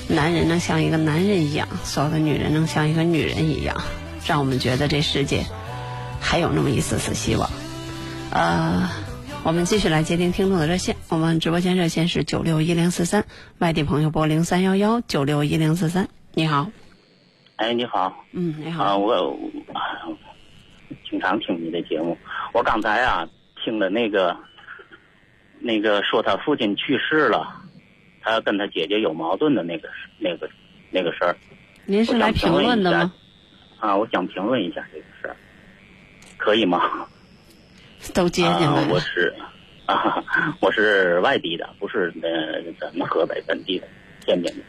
[0.07, 3.83] 男人能像一个男人一样，所有的女人能像一个女人一样，
[4.27, 5.47] 让我们觉得这世界
[6.21, 7.49] 还有那么一丝丝希望。
[8.33, 8.91] 呃，
[9.45, 13.25] 我们继续来接听听众的热线，我们直播间热线是九六一零四三，
[13.57, 16.09] 外地朋友拨零三幺幺九六一零四三。
[16.35, 16.71] 你好，
[17.57, 18.85] 哎，你好，嗯，你好。
[18.85, 19.13] 啊，我
[19.73, 20.05] 啊
[21.09, 22.17] 经常听你的节目。
[22.53, 23.27] 我刚才啊
[23.65, 24.37] 听了那个
[25.59, 27.63] 那个说他父亲去世了，
[28.21, 29.89] 他跟他姐姐有矛盾的那个
[30.19, 30.49] 那个
[30.91, 31.35] 那个事儿。
[31.87, 33.13] 您是来评论的吗？
[33.81, 35.37] 啊，我想评论一下这个事儿，
[36.37, 37.07] 可以吗？
[38.15, 39.01] 都接进来啊，我。
[39.01, 39.35] 是
[39.87, 40.23] 啊，
[40.61, 43.89] 我是外地的，不是呃咱们河北本地的
[44.21, 44.63] 天津的。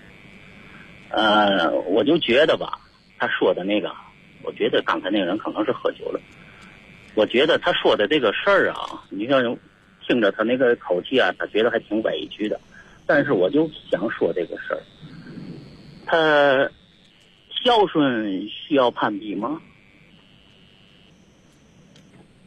[1.09, 2.79] 呃，我就觉得吧，
[3.17, 3.91] 他说的那个，
[4.43, 6.19] 我觉得刚才那个人可能是喝酒了。
[7.15, 9.57] 我觉得他说的这个事儿啊，你像
[10.05, 12.59] 听着他那个口气啊，他觉得还挺委屈的。
[13.05, 14.81] 但是我就想说这个事儿，
[16.05, 16.69] 他
[17.63, 19.61] 孝顺需要攀比吗？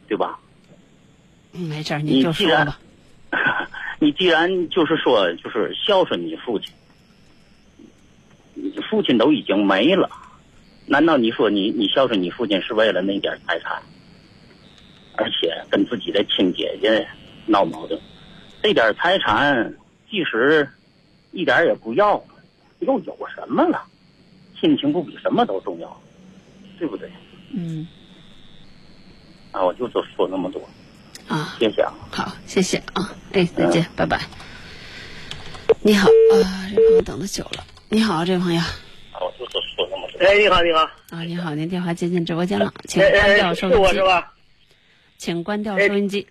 [0.07, 0.39] 对吧？
[1.53, 2.79] 嗯没事儿，你就说吧。
[3.99, 6.75] 你既然 就是说就是孝顺你父亲，你
[8.89, 10.09] 父亲都已经没了，
[10.85, 13.81] 难道你说你你孝顺你父亲是为了那点财产，
[15.15, 17.07] 而且跟自己的亲姐姐
[17.45, 17.99] 闹矛盾，
[18.61, 19.73] 这点财产
[20.09, 20.69] 即使
[21.31, 22.23] 一点也不要，
[22.79, 23.83] 又有什么了？
[24.59, 26.01] 亲情不比什么都重要，
[26.77, 27.09] 对不对？
[27.53, 27.87] 嗯
[29.51, 30.61] 啊，我就说说那么多，
[31.27, 31.91] 啊，谢谢啊。
[32.11, 34.21] 好，谢谢啊，哎，再见，拜拜。
[35.81, 37.65] 你好，啊，这朋友等的久了。
[37.93, 40.25] 你好，这位朋友啊，我就说说那么多。
[40.25, 44.33] 哎，你好，你好，啊，你好，您电话接进直播间了，请哎关掉收音机，我是吧？
[45.17, 46.25] 请关掉哎收音机。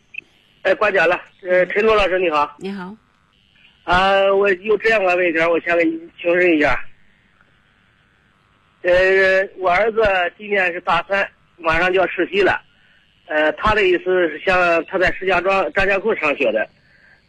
[0.62, 1.20] 哎，挂掉了。
[1.42, 2.96] 呃，陈东老师你好，你好，
[3.84, 6.82] 啊，我有这样个问题，我想跟你请示一下。
[8.80, 10.00] 呃，我儿子
[10.38, 12.58] 今年是大三，马上就要实习了。
[13.26, 16.66] 呃，他的意思是想他在石家庄张家口上学的，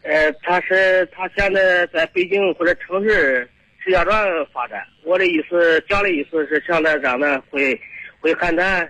[0.03, 3.45] 呃，他是他现在在北京或者城市
[3.84, 4.13] 石家庄
[4.53, 4.86] 发展。
[5.03, 7.79] 我的意思讲的意思是想他让他回
[8.19, 8.89] 回邯郸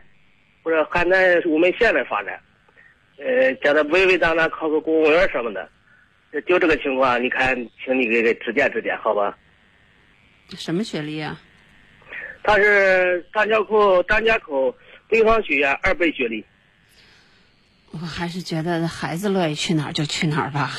[0.64, 2.40] 或者邯郸我们县来发展。
[3.18, 5.70] 呃，叫他稳稳当当考个公务员什么的，
[6.32, 9.38] 呃就这个情况，你看，请你给给指点指点，好吧？
[10.58, 11.40] 什么学历啊？
[12.44, 14.76] 他是张家口张家口
[15.08, 16.44] 北方学院二本学历，
[17.92, 20.72] 我还是觉得孩子乐意去哪儿就去哪儿吧。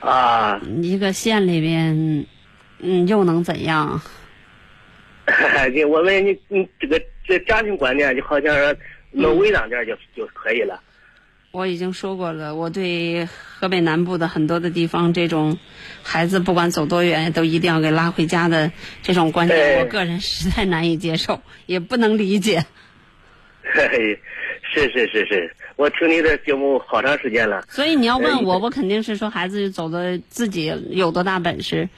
[0.00, 2.26] 啊，一个县里边，
[2.82, 4.00] 嗯，又能怎样？
[5.72, 8.74] 你我们你你这个这家庭观念就好像说
[9.12, 10.80] 能稳当点就就可以了。
[11.52, 15.58] 我已经说过了，我对河北南部的很多的地方，这种
[16.02, 18.72] 孩子不管走多远都一定要给拉回家的
[19.02, 22.64] 这种观念，我个人实在难以接受， 也不能理解。
[23.74, 24.18] 嘿嘿，
[24.62, 27.62] 是是是是，我听你的节目好长时间了。
[27.68, 31.88] 所以你要问我，呃我肯定是说孩子走的自己有多大本事，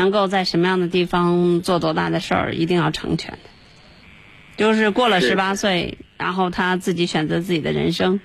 [0.00, 3.38] 能够在什么样的地方做多大的事儿，一定要成全的。
[4.56, 8.18] 就是过了是十八岁，然后他自己选择自己的人生，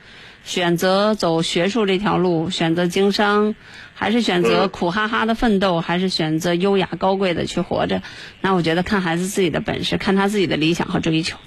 [0.45, 3.55] 选择走学术这条路，选择经商，
[3.93, 8.01] 还是选择嗯苦哈哈的奋斗，还是选择优雅高贵的去活着？
[8.39, 11.37] 那我觉得看孩子自己的本事，看他自己的理想和追求。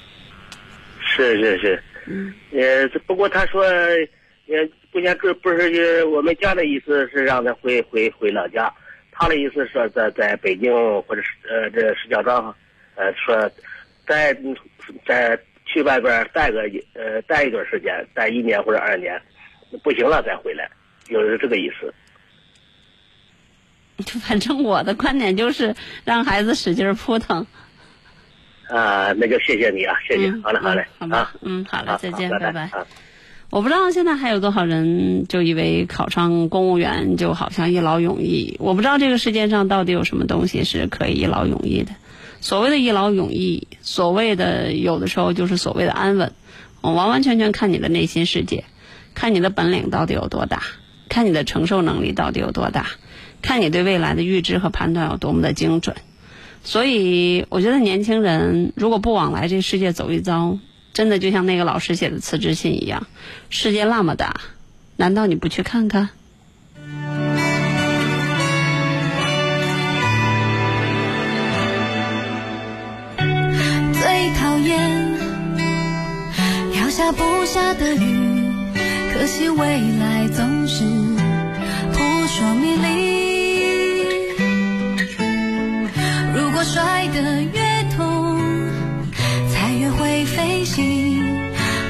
[1.01, 3.65] 是是是，嗯，呃，不过他说，
[4.45, 8.75] 也不想这不是呃我们家的意思是让他回回回老家，
[9.19, 12.55] 他的意思说在在北京或者是呃这石家庄，
[12.95, 13.51] 呃说
[14.07, 14.37] 在
[15.05, 16.63] 在去外边待个
[16.95, 19.21] 呃待一段时间，待一年或者二年，
[19.83, 20.71] 不行了再回来，
[21.05, 21.93] 就是这个意思。
[24.21, 27.45] 反正我的观点就是让孩子使劲扑腾。
[28.69, 32.87] 啊，那就谢谢你啊，谢谢，嗯好嘞，好嘞，嗯好吧啊，嗯好嘞再见好拜拜啊
[33.51, 38.57] 我不知道现在还有多少人就以为考上公务员就好像一劳永逸。
[38.61, 41.93] 我不知道这个世界上到底有什么东西是可以一劳永逸的。
[42.41, 46.33] 所谓的一劳永逸，所谓的有的时候就是所谓的安稳，
[46.83, 48.65] 我完完全全看你的内心世界，
[49.15, 50.63] 看你的本领到底有多大，
[51.09, 52.87] 看你的承受能力到底有多大，
[53.41, 55.97] 看你对未来的预知和判断有多么的精准。
[56.63, 60.59] 所以，我觉得年轻人如果不往来这世界走一遭，
[60.99, 63.07] 真的就像那个老师写的辞职信一样，
[63.51, 64.41] 世界那么大，
[64.97, 66.09] 难道你不去看看？
[73.93, 75.17] 最讨厌
[76.75, 78.51] 要下不下的雨，
[79.15, 80.83] 可惜未来总是
[81.93, 83.29] 扑朔迷离。
[86.35, 87.68] 如果摔得越
[90.69, 91.25] 会飞行，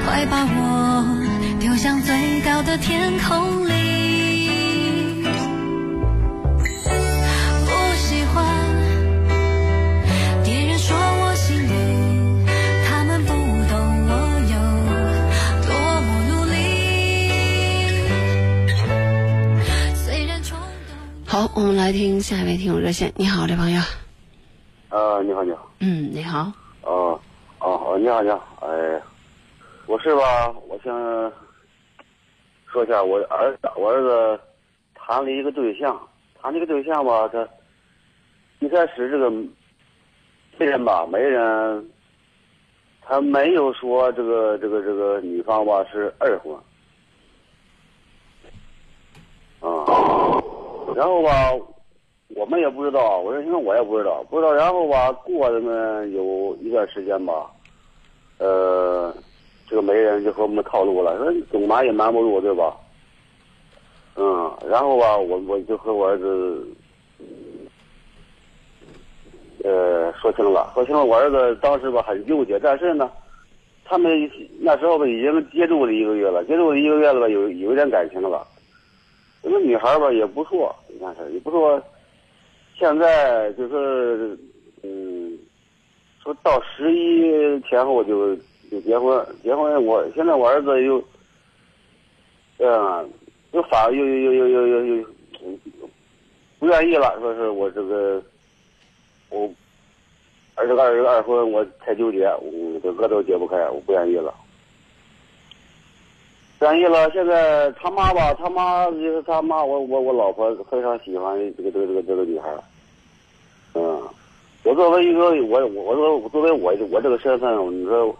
[0.04, 1.04] 快把我
[1.60, 5.22] 丢向最高的天空里。
[7.64, 8.44] 不喜欢。
[10.44, 12.46] 别人说我幸运，
[12.86, 13.76] 他们不懂
[14.06, 14.12] 我
[14.48, 14.56] 有
[15.66, 15.72] 多
[16.02, 16.56] 么努力。
[19.94, 20.96] 虽然冲动。
[21.26, 23.12] 好，我们来听下一位听友热线。
[23.16, 23.82] 你好，这朋友。
[24.90, 26.52] 呃，你好，你好，嗯，你好。
[27.88, 29.00] 哦，你好，你好，哎，
[29.86, 30.54] 我是吧？
[30.68, 30.92] 我想
[32.66, 34.38] 说一下，我儿子，我儿子
[34.94, 35.98] 谈了一个对象，
[36.38, 37.48] 谈了一个对象吧，他
[38.58, 41.90] 一开始这个媒人吧，媒人
[43.00, 46.54] 他没有说这个这个这个女方吧是二婚，
[49.60, 49.88] 啊，
[50.94, 51.54] 然后吧，
[52.36, 54.52] 我们也不知道，我说因为我也不知道，不知道。
[54.52, 57.50] 然后吧，过了呢有一段时间吧，
[58.38, 59.14] 呃，
[59.68, 62.76] 这个媒人就和我们套路了，说总瞒也瞒不住，对吧？
[64.16, 66.66] 嗯，然后吧，我我就和我儿子，
[69.64, 71.04] 呃，说清了，说清了。
[71.04, 73.10] 我儿子当时吧很纠结，但是呢，
[73.84, 74.30] 他们
[74.60, 78.28] 那时候吧已经接触了一个月了，接触了一个月了吧，有有一点感情了。
[78.28, 78.46] 吧，
[79.42, 81.80] 那女孩吧也不错，你看是也不错。
[82.76, 84.38] 现在就是，
[84.82, 85.17] 嗯，
[86.22, 88.34] 说到十一前后就
[88.70, 91.02] 就结婚，结婚我现在我儿子又，
[92.58, 93.10] 嗯，
[93.52, 95.04] 又反又又又又又又又
[96.58, 98.22] 不愿意了，说是我这个
[99.30, 99.48] 我
[100.56, 104.34] 儿子二二婚我太纠结，我这个都解不开，我不愿意了。
[106.60, 112.52] 愿意了，现在他妈吧，他妈就是他妈，我我我老婆非常喜欢这个这个这个这个女孩，
[113.74, 114.02] 嗯，
[114.68, 118.14] 我作为一个我我我说作为我我这个身份，你说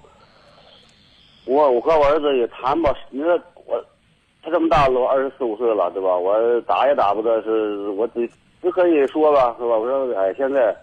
[1.45, 3.79] 我我和我儿子也谈吧，你说我
[4.43, 6.17] 他这么大了，二十四五岁了，对吧？
[6.17, 8.27] 我打也打不得，是我只
[8.63, 9.77] 只可以说吧，是吧？
[9.77, 10.75] 我说哎，现在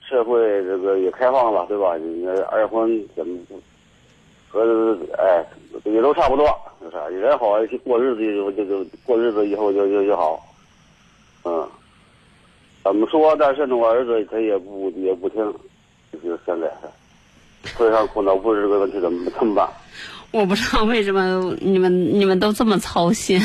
[0.00, 1.96] 社会这个也开放了，对吧？
[1.96, 3.38] 你二婚怎么
[4.48, 5.46] 和哎
[5.84, 6.44] 也都差不多，
[6.90, 7.20] 是？
[7.20, 7.50] 人好
[7.84, 10.44] 过日子就就就过日子以后就就就好，
[11.44, 11.64] 嗯，
[12.88, 13.36] 怎么说？
[13.38, 15.38] 但是呢，我儿子他也不也不听，
[16.12, 16.70] 就是现在
[17.62, 19.68] 非常苦恼，不知这个问题怎么怎么办？
[20.30, 23.40] 我不知道为什么你们你们都这么操心，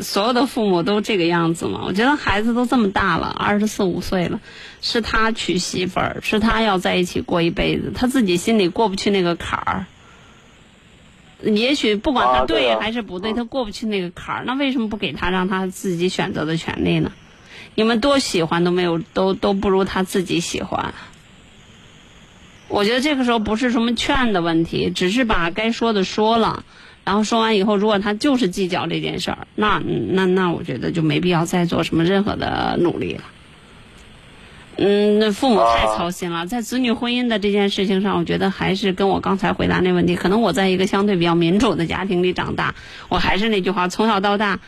[0.00, 1.82] 所有的父母都这个样子吗？
[1.84, 4.40] 我觉得孩子都这么大了，二十四五岁了，
[4.80, 9.86] 是他娶媳妇儿，是他要在一起过一辈子，他自己心里过不去那个坎儿。
[11.42, 17.12] 也许不管他对还是不对，他过不去那个坎儿，那为什么不给他让他自己选择的权利呢？
[17.74, 20.94] 你们多喜欢都没有，都都不如他自己喜欢。
[22.68, 26.64] 我觉得这个时候不是什么劝的问题，只是把该说的说了，
[27.04, 33.24] 然后说完以后，如果他就是计较这件事儿，那那那我觉得就没必要再做什么任何的努力了。
[34.76, 42.74] 嗯，那父母太操心了，在子女婚姻的这件事情上，我觉得还是跟我刚才回答那问题，可能我在一个相对比较民主的家庭里长大，
[43.08, 44.58] 我还是那句话，从小到大，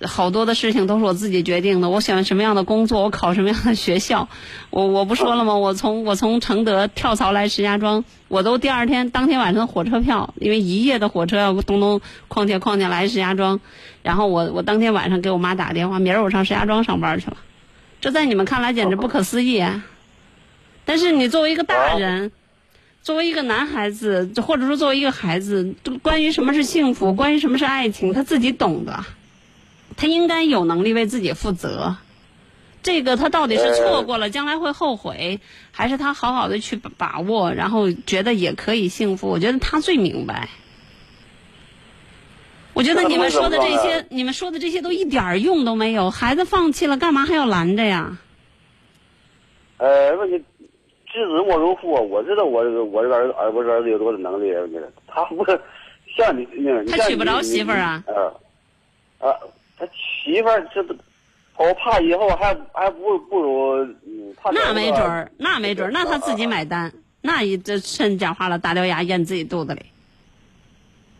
[0.00, 1.90] 好多的事情都是我自己决定的。
[1.90, 4.28] 我选什么样的工作，我考什么样的学校，
[4.70, 5.56] 我我不说了吗？
[5.56, 13.60] 我从我从承德跳槽来石家庄，我都第二天当天晚上的火车票，因为一夜的火车要咚咚哐哐哐哐来石家庄，
[14.02, 17.36] 然后我我当天晚上给我妈打个电话，明儿我上石家庄上班去了。
[18.00, 19.84] 这在你们看来简直不可思议啊！
[20.84, 22.32] 但是你作为一个大人，
[23.02, 29.04] 作为一个男孩子，或者说作为一个孩子，这个关于什么是幸福，关于什么是爱情，他自己懂的，
[30.02, 31.94] 他应该有能力为自己负责。
[32.82, 35.38] 这个他到底是错过了，将来会后悔，
[35.70, 39.28] 还是他好好的去把把握，然后觉得也可以幸福？
[39.28, 40.48] 我觉得他最明白。
[42.74, 46.10] 我觉得你们说的这些，你们说的这些都一点儿用都没有。
[46.10, 48.18] 孩子放弃了，干嘛还要拦着呀？
[49.76, 50.36] 呃，问题
[51.12, 54.52] 知子莫如父，我知道我这个我这个儿子儿我这儿子有多大能力，
[55.06, 55.44] 他不
[56.16, 59.38] 像你那个，你他娶不着媳妇儿啊你呃，啊，
[59.82, 60.80] 他媳妇儿这
[61.56, 63.84] 我怕以后还还不不如
[64.52, 69.82] 那没准儿，那没准儿，那他自己买单，那一这趁讲话了，大獠牙咽自己肚子里。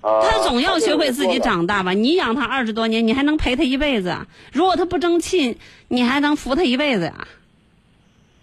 [0.01, 1.67] 啊，他总要学会自己长。
[1.67, 1.93] 大吧？
[1.93, 4.29] 你养他二十多年，你还能陪他一辈子啊？
[4.53, 5.59] 如果他不争气，
[5.89, 7.27] 你还能扶他一辈子呀？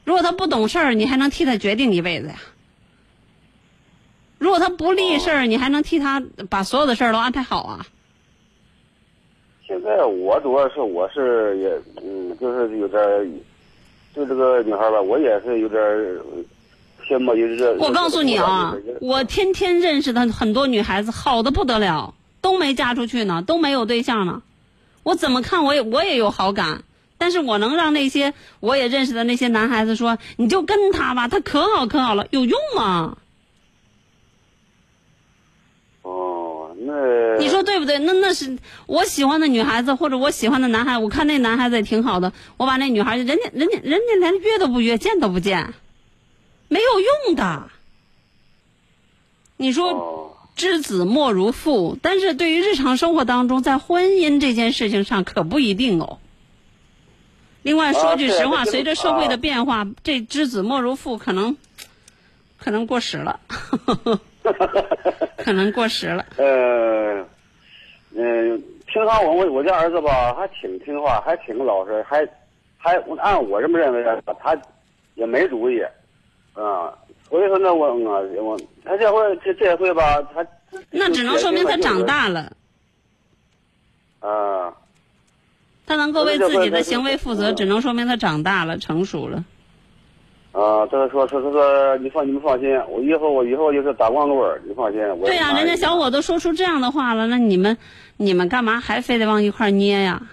[0.03, 2.35] 如果他不懂事儿，你还能替他决定一辈子呀？
[4.37, 7.85] 如果他不立事儿，你还能替他把所有的事儿都安排好啊？
[9.69, 13.23] 现在我主要是我是也嗯，就是有点儿，
[14.15, 16.19] 对这个女孩吧，我也是有点儿
[17.07, 17.77] 羡慕，有点儿。
[17.79, 24.41] 我告诉你啊我天天认识的很多女孩子，好的不得了，都没嫁出去呢，都没有对象呢。
[25.03, 26.81] 我怎么看我也我也有好感，
[27.19, 33.17] 但是我能让那些我也认识的那些男孩子说，你就跟他吧，他可好可好了，有用吗？
[36.01, 37.99] 哦，那你说对不对？
[37.99, 45.73] 那那是我喜欢的女孩子，或者我喜欢的男孩，我看那男孩子也挺好的，我把那女孩，人家人家人家连约都不约，见都不见，
[46.67, 47.69] 没有用的。
[49.57, 56.19] 你说哦，知子莫如父，但是对于日常生活当中，在婚姻这件事情上可不一定哦。
[57.61, 61.57] 另外说句实话，啊随着社会的啊变化，这知子莫如父可能
[62.57, 63.41] 可能过时了，
[65.37, 66.25] 可能过时了。
[66.37, 67.25] 呃，
[68.15, 72.27] 嗯，平常我我我家儿子吧，还挺听话，还挺老实，还
[72.77, 74.57] 还按我这么认为的，他
[75.15, 75.81] 也没主意，
[76.53, 76.93] 啊，
[77.29, 80.45] 所以说呢，我嗯啊我他这回这这回吧，他
[80.91, 82.51] 那只能说明他长大了，
[84.19, 84.73] 啊。
[85.85, 89.43] 他能够为自己的行为负责，嗯只能说明他长大了、成熟了。
[90.59, 94.99] 啊，他说说他说你放你们放心，我以后我以后就是打光棍儿，你放心。
[95.17, 97.77] 我对呀、人家小伙都说出这样的话了，那你们
[98.17, 100.23] 你们干嘛还非得往一块儿捏呀？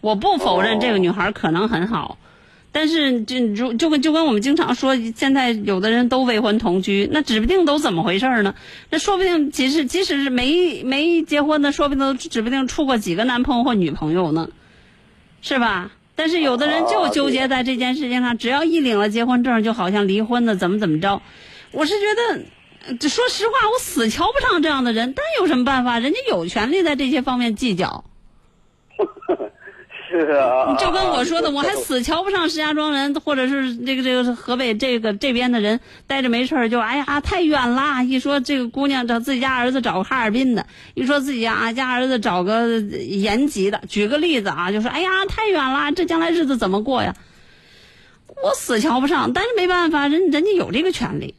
[0.00, 2.18] 我不否认这个女孩可能很好，
[2.72, 8.54] 但是就如就跟就跟我们经常说，现在有的人都未婚同居，那指不定都怎么回事儿呢？
[8.90, 14.48] 那说不定即使即使是没没结婚的，说不定都指不定处过几个男朋友或女朋友呢，
[15.40, 15.90] 是吧？
[16.16, 21.22] 但是有的人就纠结在这件事情上，只要一领了结婚证，就好像离婚的怎么怎么着。
[21.70, 22.06] 我是觉
[22.90, 25.98] 得，这说实话，我死瞧不上这样的人，但有什么办法？
[25.98, 28.04] 人家有权利在这些方面计较。
[30.08, 38.02] 是啊，就跟我说的，啊我还死瞧不上石家庄人，或者是这个这个河北这个这边的人，待着没事儿就哎呀太远啦！
[38.04, 47.14] 一说这个姑娘找自己家儿子找个哈尔滨的，一说自己家家儿子找个延吉的，举个例子啊，就说哎呀太远啦，这将来日子怎么过呀？
[48.42, 51.34] 我死瞧不上，但是没办法，人人家有这个权利，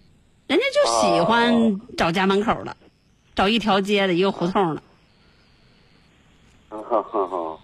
[0.48, 2.76] 人家就喜欢找家门口的，
[3.36, 4.82] 找一条街的一个胡同的。
[6.70, 7.60] 哈哈哈。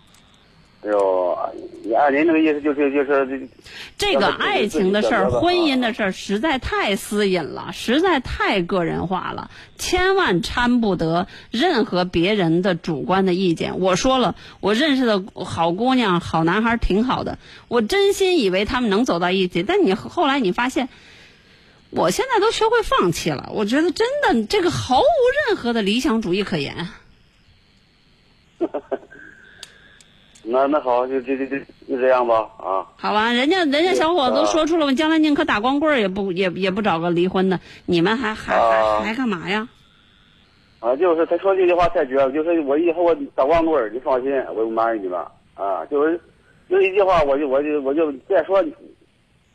[0.85, 1.37] 哎呦，
[1.83, 3.49] 你按您这个意思就是就是
[3.97, 13.79] 这个爱情的事儿、婚姻的事儿，实在太私隐了，实在太个人化了，千万掺不得任何别人的主观的意见。
[13.79, 20.89] 我说了，我认识的好姑娘、好男孩挺好的，我真心以为他们能走到一起，但你后来你发现。
[21.95, 25.05] 我现在都学会放弃了，我觉得真的这个毫无
[25.47, 26.87] 任何的理想主义可言。
[30.43, 32.85] 那那好，就就就就就这样吧啊。
[32.97, 39.67] 好吧，人家人家小伙子都说出了，我将来宁可打光棍儿也不也也不找个离婚的，你们还还啊还还干嘛呀？
[40.81, 45.17] 啊，就是他说这句话太绝了，就是我以后我打光棍儿，你放心，我不瞒着你们
[45.55, 45.85] 啊。
[45.85, 46.19] 就是
[46.69, 48.61] 就一句话，我就我就我就再说，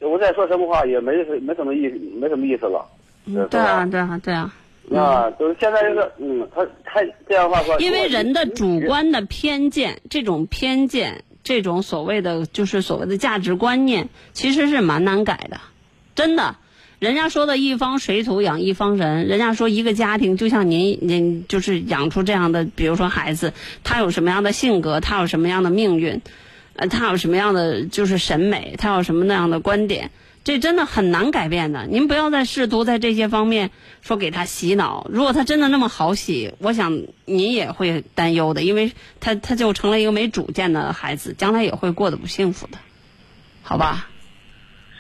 [0.00, 2.82] 我再说什么话也没没什么意没什么意思了。
[3.26, 4.50] 嗯，对啊，对啊，对啊。
[4.96, 15.60] 啊，就是现在这个，嗯，他他这样话说，因为人的主观的偏见，这种偏见，这种所谓的就是所谓的价值观念，其实是蛮难改的，
[16.14, 16.56] 真的。
[16.98, 23.52] 人家说的一方水土养一方人，人家说一个家庭就像您您就是养出这样的，比如说孩子，
[23.84, 26.20] 他有什么样的性格，他有什么样的命运，
[26.74, 30.10] 呃，他有什么样的就是审美，他有什么那样的观点，
[30.44, 31.86] 这真的很难改变的。
[31.86, 33.70] 您不要再试图在这些方面
[34.00, 35.06] 说给他洗脑。
[35.10, 42.78] 如果他真的那么好洗，我想您也会担忧的，因为他他就成了一个没主见的孩子，将来也会过得不幸福的，
[43.62, 44.08] 好吧？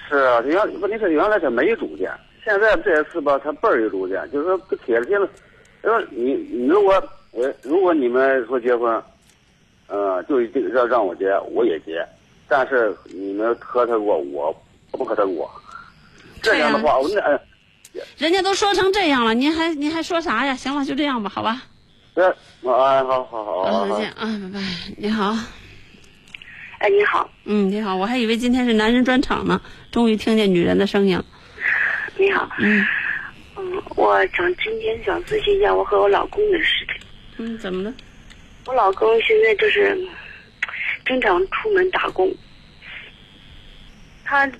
[0.08, 2.10] 是啊，原问题是原来他没主见，
[2.44, 5.28] 现在这一次吧，他倍儿有主见，就是说铁了心了。
[5.82, 6.92] 说你你如果
[7.32, 9.02] 呃如果你们说结婚，
[9.86, 12.04] 呃，就这个让让我结，我也结，
[12.48, 14.54] 但是你们磕他过，我
[14.90, 15.50] 不磕他过。
[16.42, 17.40] 这样的话，我那呃
[18.16, 20.54] 人家都说成这样了，您还您还说啥呀？
[20.54, 21.62] 行了，就这样吧，好吧？
[22.14, 24.66] 这啊，好好好好啊，再见啊，拜拜。
[24.96, 25.36] 你好，
[26.78, 29.60] 哎，你好，嗯，你好，我还以为今天是男人专场呢，
[29.90, 31.24] 终于听见女人的声音了。
[32.16, 32.84] 你好，嗯
[33.56, 37.06] 嗯，我想今天想咨询一下我和我老公的事情。
[37.38, 37.92] 嗯，怎么了？
[38.66, 39.96] 我老公现在就是
[41.06, 42.32] 经常出门打工，
[44.24, 44.50] 他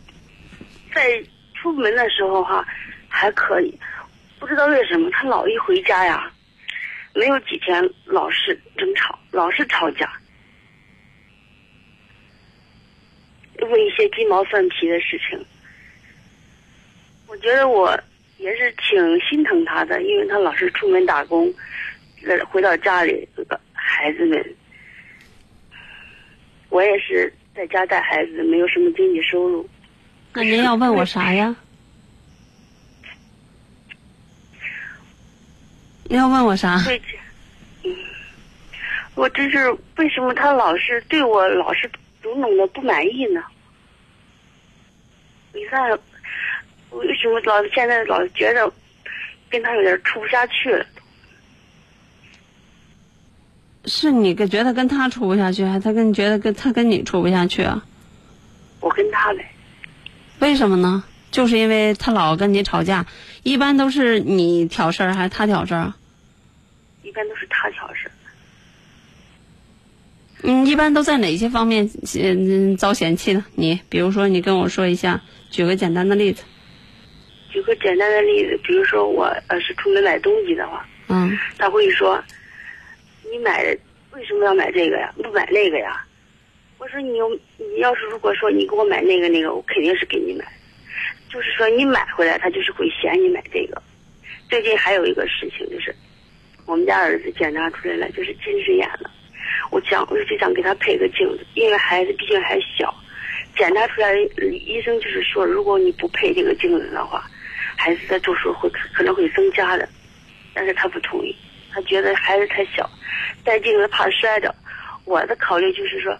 [0.94, 1.22] 在
[1.54, 2.66] 出门的时候哈
[3.08, 3.72] 还可以，
[4.38, 6.30] 不知道为什么他老一回家呀，
[7.14, 10.12] 没有几天老是争吵，老是吵架，
[13.60, 15.44] 为一些鸡毛蒜皮的事情。
[17.26, 17.98] 我觉得我
[18.38, 21.52] 也是挺心疼他的，因为他老是出门打工，
[22.24, 24.54] 呃回到家里，这个孩子们，
[26.70, 29.68] 我也是在家带孩子，没有什么经济收入。
[30.38, 31.52] 那您要问我啥呀？
[36.04, 36.80] 您要问我啥？
[39.16, 41.90] 我真是为什么他老是对我老是
[42.22, 43.42] 种种的不满意呢？
[45.52, 45.90] 你看，
[46.90, 48.72] 为什么老现在老觉得
[49.50, 50.86] 跟他有点处不下去了？
[53.86, 57.84] 是你跟觉得跟他处不下去，还是他跟觉得跟他跟你处不下去啊？
[58.78, 59.44] 我跟他呗，
[60.40, 61.04] 为什么呢？
[61.30, 63.04] 就是因为他老跟你吵架，
[63.42, 65.96] 一般都是你挑事儿还是他挑事儿啊？
[67.02, 68.12] 一般都是他挑事儿。
[70.42, 71.90] 嗯，一般都在哪些方面
[72.22, 73.44] 嗯遭嫌弃呢？
[73.56, 75.20] 你比如说，你跟我说一下，
[75.50, 76.44] 举个简单的例子。
[77.50, 82.22] 举个简单的例子，比如说我呃是出门买东西的话，嗯他会说
[83.30, 83.64] ：“你买
[84.12, 85.12] 为什么要买这个呀？
[85.16, 86.04] 不买那个呀？”
[86.78, 90.44] 我说：“你有你要是如果说你给我买那个那个，我肯定是给你买。
[91.28, 93.82] 就是说你买回来，他就是会嫌你买这个。
[94.48, 95.94] 最近还有一个事情就是，
[96.66, 99.10] 我们家儿子检查出来了，就是近视眼了。
[99.70, 102.94] 我想我就想给他配个镜子，因为孩子毕竟还小，
[103.56, 107.28] 检查出来医生就是说，如果你不配这个镜子的话，
[107.76, 109.86] 孩子的度数会可能会增加的。
[110.54, 111.34] 但是他不同意，
[111.72, 112.88] 他觉得孩子太小，
[113.44, 114.54] 戴镜子怕摔着。
[115.04, 116.16] 我的考虑就是说，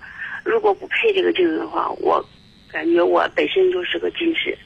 [0.49, 2.25] 如果不配这个镜子的话，我
[2.73, 4.57] 感觉我本身就是个近视，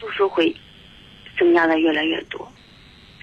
[0.00, 0.56] 度数会
[1.38, 2.50] 增加的越来越多。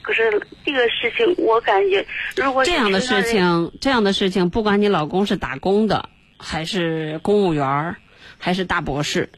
[0.04, 0.22] 可是
[0.64, 2.06] 这个事情，我感觉
[2.36, 7.96] 如果这样的事情，这样的事情，不管你老公是打工的，还是公务员儿，
[8.38, 9.30] 还是大博士，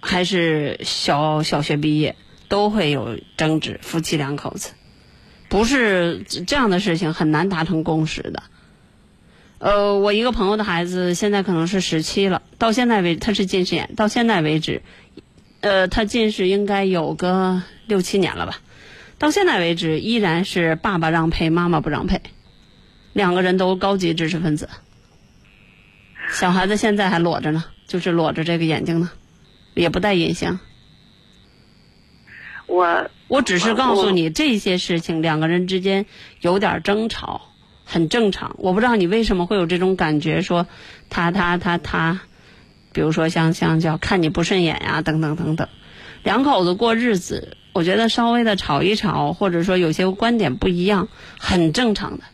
[0.00, 2.16] 还是小小学毕业，
[2.48, 4.72] 都会有争执，夫妻两口子，
[5.50, 8.42] 不是这样的事情很难达成共识的。
[9.64, 14.82] 呃，我一个朋友的孩子现在可能是十七了，到现在为他是近视眼，到现在为止，
[15.62, 18.58] 呃，他近视应该有个六七年了吧。
[19.16, 22.20] 到现在为止，依然是爸爸让配，妈妈不让配，
[23.14, 24.68] 两个人都高级知识分子。
[26.28, 29.10] 小孩子现在还裸着呢，就是裸着这个眼睛呢，
[29.72, 30.60] 也不戴隐形。
[32.66, 36.04] 我我只是告诉你这些事情，两个人之间
[36.42, 37.53] 有点争吵，
[37.94, 38.56] 很正常。
[38.58, 40.66] 我不知道你为什么会有这种感觉，说
[41.10, 42.22] 他他他他，
[42.92, 45.68] 比如说像像叫看你不顺眼呀、等等等等。
[46.24, 51.06] 两口子过日子，我觉得稍微的吵一吵，或者说有些观点不一样，
[51.38, 52.24] 很正常的，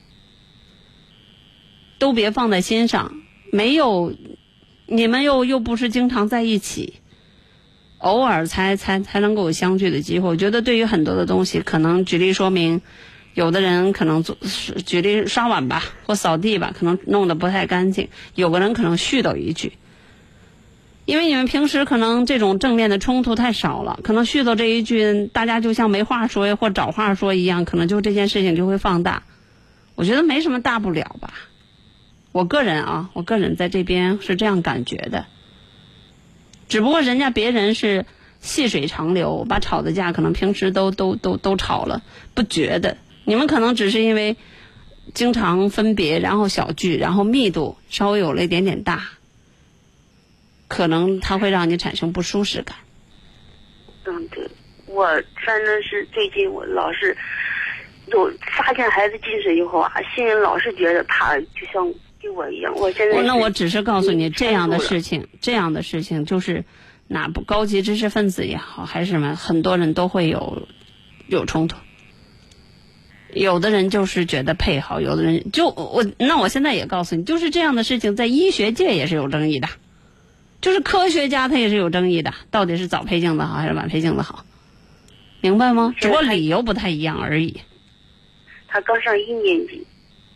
[1.98, 3.12] 都别放在心上。
[3.52, 4.14] 没有，
[4.86, 6.94] 你们又又不是经常在一起，
[7.98, 10.30] 偶尔才才才能够有相聚的机会。
[10.30, 12.80] 我觉得对于很多的东西，可能举例说明，
[13.35, 14.37] 有的人可能做
[14.85, 19.72] 举例刷碗吧或扫地吧，可能弄得不太干净，有个人可能絮叨一句。
[21.07, 29.24] 因为你们平时可能这种正面的冲突太少了，可能絮叨这一句，大家就像没话说，或找话说一样，可能就这件事情就会放大。
[29.97, 31.33] 我觉得没什么大不了吧。
[32.33, 35.26] 我个人啊，我个人在这边是这样感觉的。
[36.68, 38.07] 只不过人家别人是
[38.41, 42.03] 细水长流，把吵的架可能平时都都都都吵了，
[42.35, 42.97] 不觉得。
[43.25, 44.37] 你们可能只是因为
[45.14, 49.09] 经常分别，然后小聚，然后密度稍微有了一点点大。
[50.68, 52.77] 可能它会让你产生不舒适感。
[54.05, 54.49] 嗯，对，
[54.87, 55.05] 我
[55.45, 57.16] 反正是最近我老是，
[58.07, 61.93] 有发现孩子近视以后啊，心里老是觉得他就像
[62.23, 62.73] 跟我一样。
[62.77, 66.64] 我现在那我只是告诉你这样的事情，这样的事情就是
[67.09, 70.68] 哪不高级知识分子也好，还是什么，很多人都会有
[71.27, 71.77] 有冲突。
[73.35, 79.68] 有的人就是觉得配好，有的人就我那我现在也告诉你，就是这样的事情在医学界也是有争议的。
[80.61, 84.45] 就是科学家他也是有争议的，到底是早配镜子好还是晚配镜子好，
[85.41, 85.95] 明白吗？
[85.99, 87.62] 只不过理由不太一样而已。
[88.68, 89.87] 他刚上一年级，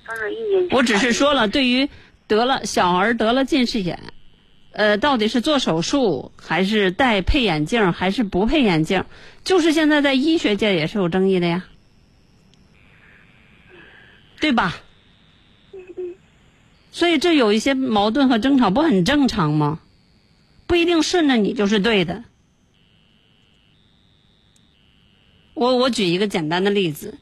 [0.06, 0.74] 刚上一年级。
[0.74, 1.90] 我只是说了，对于
[2.26, 4.00] 得了小儿得了近视眼，
[4.72, 9.04] 呃，到底是做手术还是戴配眼镜还是不配眼镜，
[9.44, 11.64] 就是现在在医学界也是有争议的呀，
[14.44, 14.76] 对吧？
[16.92, 19.80] 所以这有一些矛盾和争吵，不很正常吗？
[20.66, 22.24] 不一定顺着你就是对的。
[25.54, 27.16] 我我举一个简单的例子，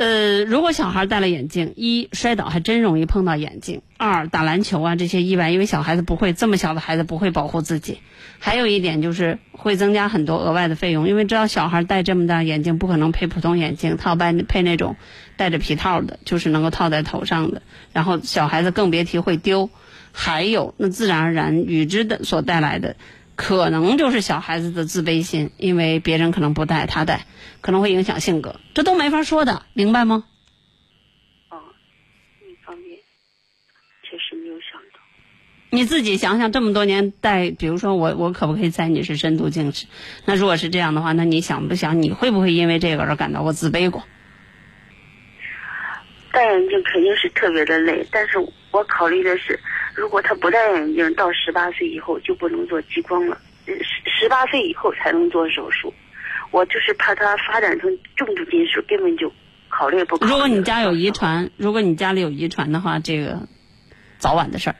[0.00, 7.98] 呃，如果小孩戴了眼镜，一摔倒还真容易碰到眼镜；二打篮球啊这些意外，因为小孩子不会这么小的孩子不会保护自己。
[8.38, 14.96] 还有一点就是会增加很多额外的费用，因为知道小孩戴这么大眼镜不可能配普通眼镜，他要戴配那种
[15.36, 17.60] 带着皮套的，就是能够套在头上的。
[17.92, 19.68] 然后小孩子更别提会丢。
[20.12, 22.96] 还有，那自然而然与之的所带来的，
[23.40, 27.24] 可能就是小孩子的自卑心，因为别人可能不戴，他戴，
[27.62, 30.24] 可能会影响性格，这都没法说的，明白吗？
[31.48, 31.56] 哦，
[32.42, 32.98] 一方面
[34.02, 35.00] 确实没有想到。
[35.70, 39.86] 你自己想想，这么多年戴，比如说我，我可不可以在你是深度近视？
[40.26, 44.04] 那如果是这样的话，那你想不想，你会不会因为这个而感到过自卑过？
[46.30, 48.38] 戴眼镜肯定是特别的累，但是
[48.70, 49.58] 我考虑的是。
[49.94, 53.40] 如果他不戴眼镜，到十八岁以后就不能做激光了。
[53.66, 53.82] 十
[54.20, 55.92] 十八岁以后才能做手术。
[56.50, 59.32] 我就是怕他发展成重度近视，根本就
[59.68, 60.16] 考虑不。
[60.24, 63.46] 如果你家有遗传，如果你家里有遗传的话，这个
[64.18, 64.76] 早晚的事儿。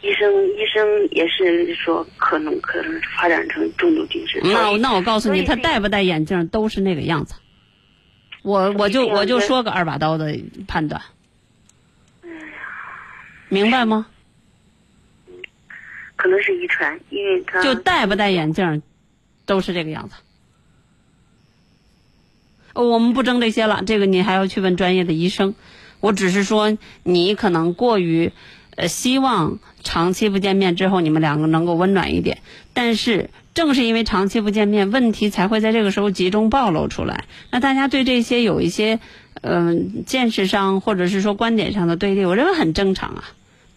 [0.00, 4.40] 医生医生也是说，可能可能发展成重度近视。
[4.44, 7.34] 那那我告诉你，他戴不戴眼镜都是那个样子。
[8.44, 11.02] 我我就我就说个二把刀的判断。
[13.48, 14.06] 明白吗？
[16.16, 18.82] 可能是遗传，因为他就戴不戴眼镜，
[19.46, 20.16] 都是这个样子。
[22.74, 25.54] 我们不争这些了，这个你还要去问专业的医生。
[26.00, 28.32] 我只是说，你可能过于
[28.76, 32.38] 呃希望长期不见面之后你们两个能够温暖一点，
[32.72, 37.24] 但是正是因为长期不见面，问题才会在这个时候集中暴露出来。
[37.50, 38.98] 那大家对这些有一些
[39.40, 43.24] 嗯见识上或者是说观点上的对立，我认为很正常啊。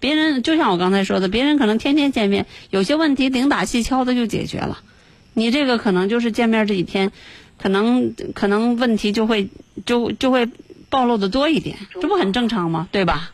[0.02, 4.80] 别人就像我刚才说的，别人可能天天见面，有些问题零打细敲的就解决了。
[5.34, 7.14] 你这个可能就是见面这几天，
[7.58, 9.48] 可能可能问题就会
[9.86, 10.50] 就就会
[10.90, 12.90] 暴露的多一点，这不很正常吗？
[12.92, 13.32] 对吧？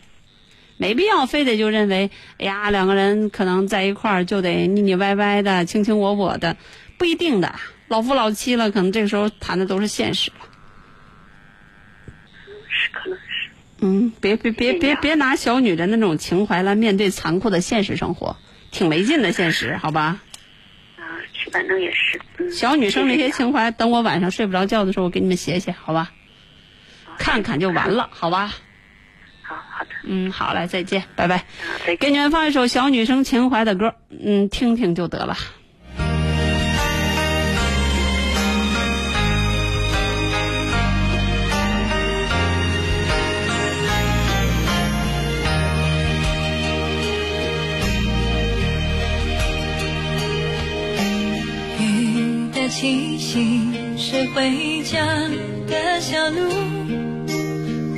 [0.80, 6.55] 没必要非得就认为，哎呀，两个人可能在一块儿就得腻腻歪歪的、卿卿我我的，
[6.99, 7.55] 不一定的。
[7.88, 10.45] 老夫老妻了，可能这个时候谈的都是现实了。
[12.70, 13.18] 是可能。
[13.80, 18.38] 嗯，别别别别别拿小女人的那种情怀来面对残酷的现实生活，
[18.71, 20.19] 挺没劲的现实，好吧？
[20.97, 21.03] 啊，
[21.51, 22.51] 反正也是。
[22.51, 26.11] 小女生那些情怀，等我晚上睡不着觉的时候，我给你们写写，好吧？
[27.19, 28.53] 看看就完了，好吧？
[29.43, 29.89] 好好的。
[30.03, 31.45] 嗯，好嘞，再见，拜拜。
[31.99, 35.38] 给你们放一首小女生情怀的歌，嗯，听听就得了。
[52.80, 53.59] 气息
[53.97, 55.03] 是回家
[55.67, 56.47] 的小路，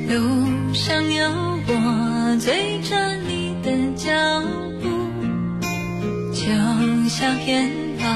[0.08, 1.30] 路上有
[1.68, 4.10] 我追着你的脚
[4.82, 4.88] 步，
[6.34, 6.46] 就
[7.10, 7.70] 像片
[8.00, 8.08] 保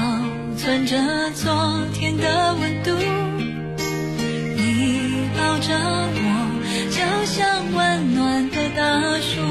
[0.56, 0.96] 存着
[1.34, 1.52] 昨
[1.92, 2.92] 天的温度，
[4.56, 5.68] 你抱着
[6.14, 6.24] 我，
[6.88, 9.42] 就像温暖的大树，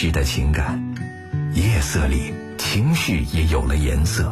[0.00, 0.94] 实的情感，
[1.54, 4.30] 夜色里情绪也有了颜色。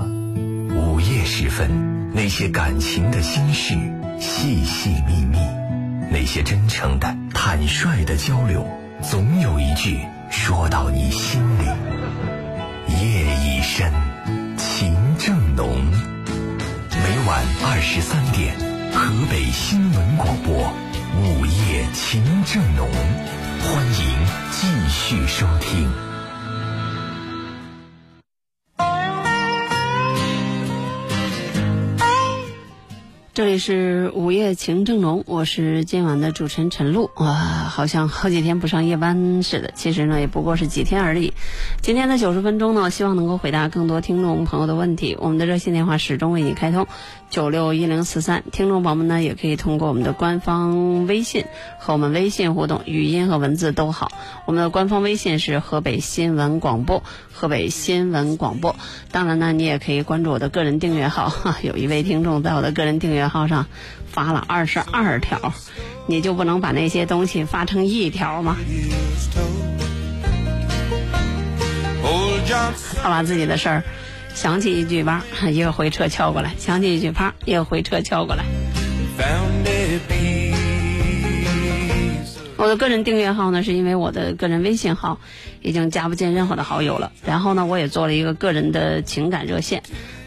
[0.70, 3.74] 午夜时分，那些感情的心事，
[4.20, 5.38] 细细密密，
[6.08, 8.64] 那些真诚的、坦率的交流，
[9.02, 9.98] 总有一句
[10.30, 11.64] 说到你心里。
[13.02, 13.92] 夜已深，
[14.56, 15.68] 情正浓。
[16.92, 18.54] 每晚二十三点，
[18.92, 20.72] 河北新闻广播
[21.24, 22.88] 午夜情正浓，
[23.66, 23.92] 欢迎
[24.52, 26.05] 继续收听。
[33.36, 37.10] 这里是午夜情正浓，我是今晚的主持人陈露。
[37.16, 41.34] 哇，好像好几天不上夜班似的，其实呢也不过是几天而已。
[41.82, 45.18] 今天的九十分钟呢，希望能够回答更多听众朋友的问题。
[45.20, 46.86] 我们的热线电话始终为你开通，
[47.28, 48.42] 九六一零四三。
[48.52, 51.44] 听众朋友们呢，也可以通过我们的官方微信
[51.78, 54.12] 和我们微信互动，语音和文字都好。
[54.46, 57.02] 我们的官方微信是河北新闻广播，
[57.34, 58.76] 河北新闻广播。
[59.12, 63.66] 当然呢，你也可以关注我的个人订阅号，哈，有一位听众在我的个人订阅号上
[64.10, 65.52] 发了二十二条，
[66.06, 68.56] 你就不能把那些东西发成一条吗？
[73.02, 73.82] 他把自己的事儿
[74.34, 78.44] 想起一句吧，一个回车敲过来；想起一句啪，一个回车敲过来。
[82.56, 85.18] 我的个人订阅号呢，是因为我的个人微信号
[85.60, 87.12] 已经加不进任何的好友了。
[87.24, 89.82] 然后呢，我也做了一个个人的情感热线，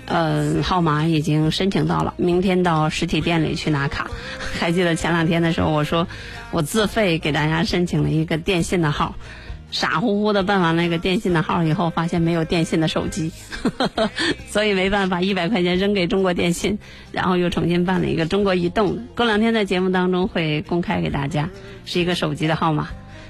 [0.09, 4.09] 呃，号码已经申请到了，明天到实体店里去拿卡。
[4.59, 6.07] 还记得前两天的时候，我说
[6.51, 9.15] 我自费给大家申请了一个电信的号。
[9.71, 13.31] 傻乎乎的办完那个电信的号以后，发现没有电信的手机，
[14.49, 16.79] 所以没办法，一百块钱扔给中国电信，
[17.11, 19.05] 然后又重新办了一个中国移动。
[19.15, 21.51] 过两天在节目当中会公开给大家，
[21.85, 22.87] 是一个手机的号码。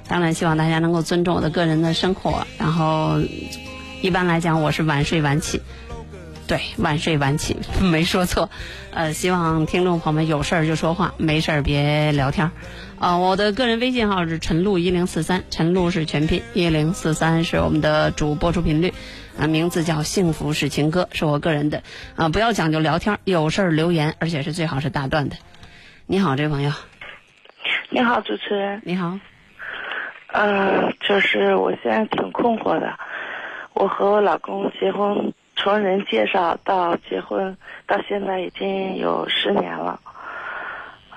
[0.08, 2.46] 当然，希望大家能够尊重我的个人的生活。
[2.56, 3.20] 然后，
[4.00, 5.60] 一般来讲，我是晚睡晚起，
[6.50, 8.50] 对，晚睡晚起 没说错。
[8.92, 12.50] 呃，希望听众朋友们有事儿就说话，没事儿别聊天儿。
[12.98, 18.92] 啊、我的个人微信号是陈露一零四三，陈露是全拼，一零四三是我们的主播出频率，
[19.38, 21.84] 啊、名字叫幸福是情歌，是我个人的，
[22.16, 25.36] 啊、不要讲究聊天儿，有事儿留言，而且是最好是大段的。
[26.06, 26.72] 你好，这位朋友，
[27.90, 28.82] 你好，主持人。
[28.84, 29.20] 你好，
[30.32, 32.98] 呃，就是我现在挺困惑的。
[33.72, 35.32] 我和我老公结婚，
[35.62, 37.54] 从人介绍到结婚，
[37.86, 40.00] 到现在已经有十年了。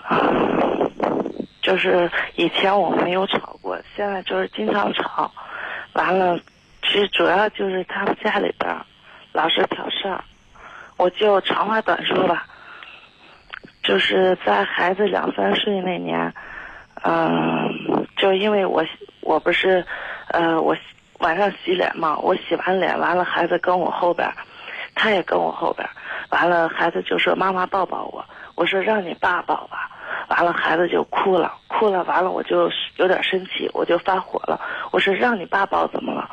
[0.04, 0.20] 啊，
[1.62, 5.32] 就是以前我没有吵过，现在就是经常吵。
[5.94, 6.38] 完了，
[6.82, 8.76] 其实主要就是他们家里边
[9.32, 10.22] 老是挑事儿。
[10.98, 12.46] 我就长话短说吧，
[13.82, 16.34] 就是在孩子两三岁那年，
[17.04, 18.84] 嗯，就因为我
[19.22, 19.86] 我不是，
[20.28, 20.76] 呃，我
[21.24, 24.30] 晚上洗脸嘛，我洗完脸完了，孩子跟我后边，
[24.94, 25.90] 他也跟我后边，
[26.30, 28.24] 完了孩子就说妈妈抱抱我，
[28.56, 29.90] 我说让你爸抱吧，
[30.28, 34.60] 完了孩子就哭了，哭了完了我就有点生气，我就发火了，
[34.92, 36.30] 我说让你爸抱怎么了？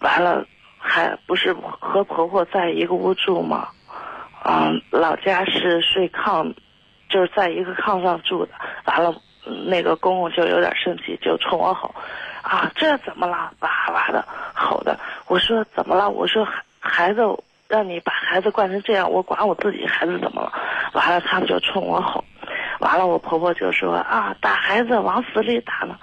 [0.00, 0.44] 完了
[0.78, 3.68] 还不是和婆婆在一个屋住吗？
[4.44, 6.52] 嗯，老家是睡炕，
[7.08, 8.52] 就是在一个炕上住的。
[8.86, 9.14] 完了，
[9.68, 11.94] 那个公公就有点生气，就冲我吼
[12.42, 14.24] ：“啊，这怎么了？”哇哇的
[14.54, 14.98] 吼的。
[15.26, 16.10] 我说怎么了？
[16.10, 17.22] 我说孩孩子
[17.68, 20.52] 让你把孩子惯成这样，我管我自己孩子怎么了？
[20.92, 22.24] 完了，他们就冲我吼。
[22.80, 25.96] 完了，我婆婆就说啊，打孩子往死里打呢，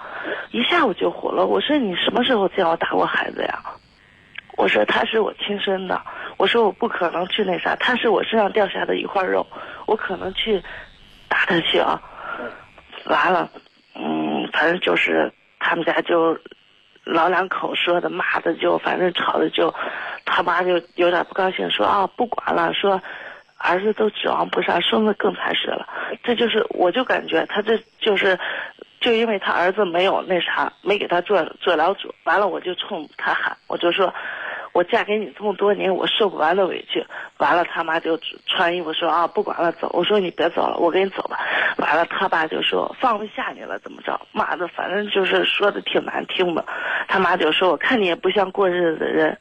[0.50, 1.46] 一下我就火了。
[1.46, 3.62] 我说你什么时候见我打过孩子呀？
[4.56, 6.00] 我说他是我亲生的，
[6.36, 9.46] 我说我不可能去那啥，他是我身上掉下的一块肉，
[9.86, 10.62] 我可能去
[11.28, 12.00] 打他去啊。
[13.06, 13.48] 完了，
[13.94, 16.36] 嗯，反正就是他们家就
[17.04, 19.72] 老两口说的骂的就反正吵的就，
[20.24, 23.00] 他妈就有点不高兴，说啊不管了，说
[23.58, 25.86] 儿子都指望不上，孙子更才是了。
[26.24, 28.36] 这就是我就感觉他这就是。
[29.00, 34.12] 就因为他儿子没有那啥，没给他做做了主，完了我就冲他喊，我就说，
[34.72, 37.04] 我嫁给你这么多年，我受不完的委屈。
[37.38, 39.90] 完了他妈就穿衣服说啊，不管了，走。
[39.92, 41.38] 我说你别走了，我跟你走吧。
[41.78, 44.20] 完了他爸就说放不下你了，怎么着？
[44.32, 46.64] 骂的反正就是说的挺难听的。
[47.08, 49.36] 他妈就说我看你也不像过日子的人，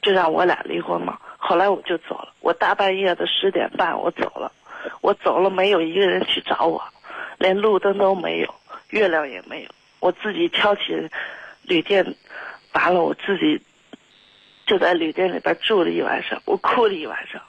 [0.00, 1.18] 就让我俩离婚嘛。
[1.36, 4.50] 后来我就走了，我大半夜的十点半我走了，
[5.00, 6.82] 我走了没有一个人去找我，
[7.38, 8.54] 连路灯都没有。
[8.90, 9.68] 月亮也没有，
[10.00, 11.08] 我自己挑起
[11.62, 12.14] 旅店，
[12.74, 13.60] 完了我自己
[14.66, 17.40] 就在旅店里边住了一晚上，我哭了一晚上。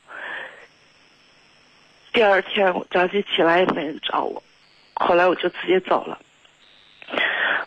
[2.12, 4.44] 第二天我早起起来也没人找我，
[4.94, 6.20] 后来我就直接走了。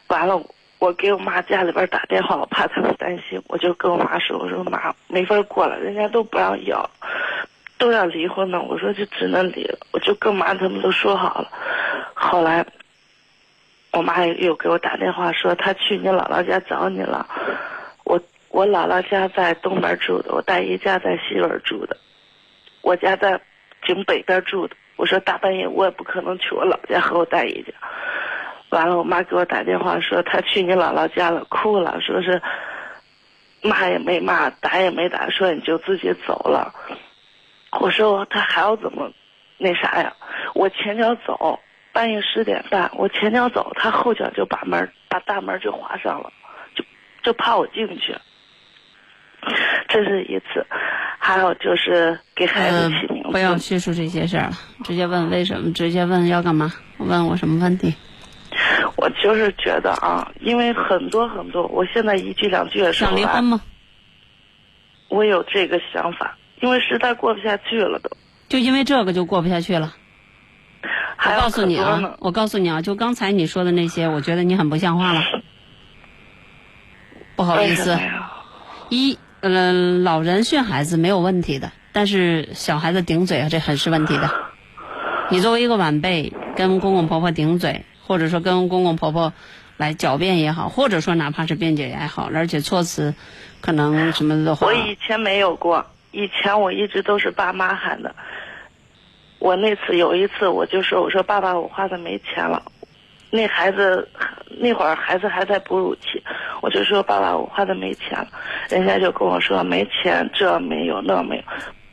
[0.08, 0.42] 完了，
[0.78, 6.88] 我给我妈家里边打电话，我怕他们担心，我就跟我妈说：“我说妈，没法过了，人家都不让要，
[7.78, 11.50] 都要离婚了。”我说就只能离了，我就跟妈他们都说好了。
[12.14, 12.66] 后来。
[13.92, 17.26] 我妈又给我打电话说，她去你姥姥家找你了。
[18.56, 21.94] 我姥姥家在东边住的，我大姨家在西边住的，
[22.80, 23.38] 我家在
[23.84, 24.74] 井北边住的。
[24.96, 27.74] 我说大半夜我也不可能去我姥家和我大姨家。
[28.70, 32.40] 完了，我妈给我打电话说她去你姥姥家了，哭了，说是
[33.60, 36.72] 骂也没骂，打也没打，说你就自己走了。
[37.78, 39.12] 我说她还要怎么
[39.58, 40.14] 那啥呀？
[40.54, 41.60] 我前脚走。
[41.92, 46.30] 半夜十点半，我前脚走，他后脚就把门把大门就划上了，
[46.74, 46.82] 就
[47.22, 48.14] 就怕我进去。
[49.88, 50.66] 这是一次，
[51.18, 53.28] 还有就是给孩子起名字。
[53.28, 57.94] 呃、不要叙述这些事儿了，直接问为什么，直接问要干嘛，问我什么问题？
[58.96, 63.60] 我就是觉得啊，因为很多很多，我现在一句两句也说想离婚吗？
[65.08, 68.10] 我有这个想法，因为实在过不下去了都。
[68.48, 69.94] 就因为这个就过不下去了。
[71.18, 75.22] 我告诉你啊，我告诉你啊，就刚才你说的那些，我觉得你很不像话了。
[77.36, 77.98] 不好意思
[78.90, 79.18] 为
[79.48, 79.72] 呃，
[80.02, 84.30] 老人训孩子没有问题的，但是小孩子顶嘴，这很是问题的。
[85.30, 89.32] 你作为一个晚辈，跟公公婆婆顶嘴，或者说跟公公婆婆
[89.76, 93.14] 来狡辩也好，或者说哪怕是辩解也好，而且措辞
[93.60, 98.14] 可能什么的话我，以前没有过，以前我一直都是爸妈喊的。
[99.38, 102.62] 我那次有一次，我就说：“我说爸爸，我花的没钱了。”
[103.30, 104.08] 那孩子
[104.48, 106.22] 那会儿孩子还在哺乳期，
[106.60, 108.28] 我就说：“爸爸，我花的没钱了。”
[108.70, 111.42] 人家就跟我说：“没钱，这没有那没有。”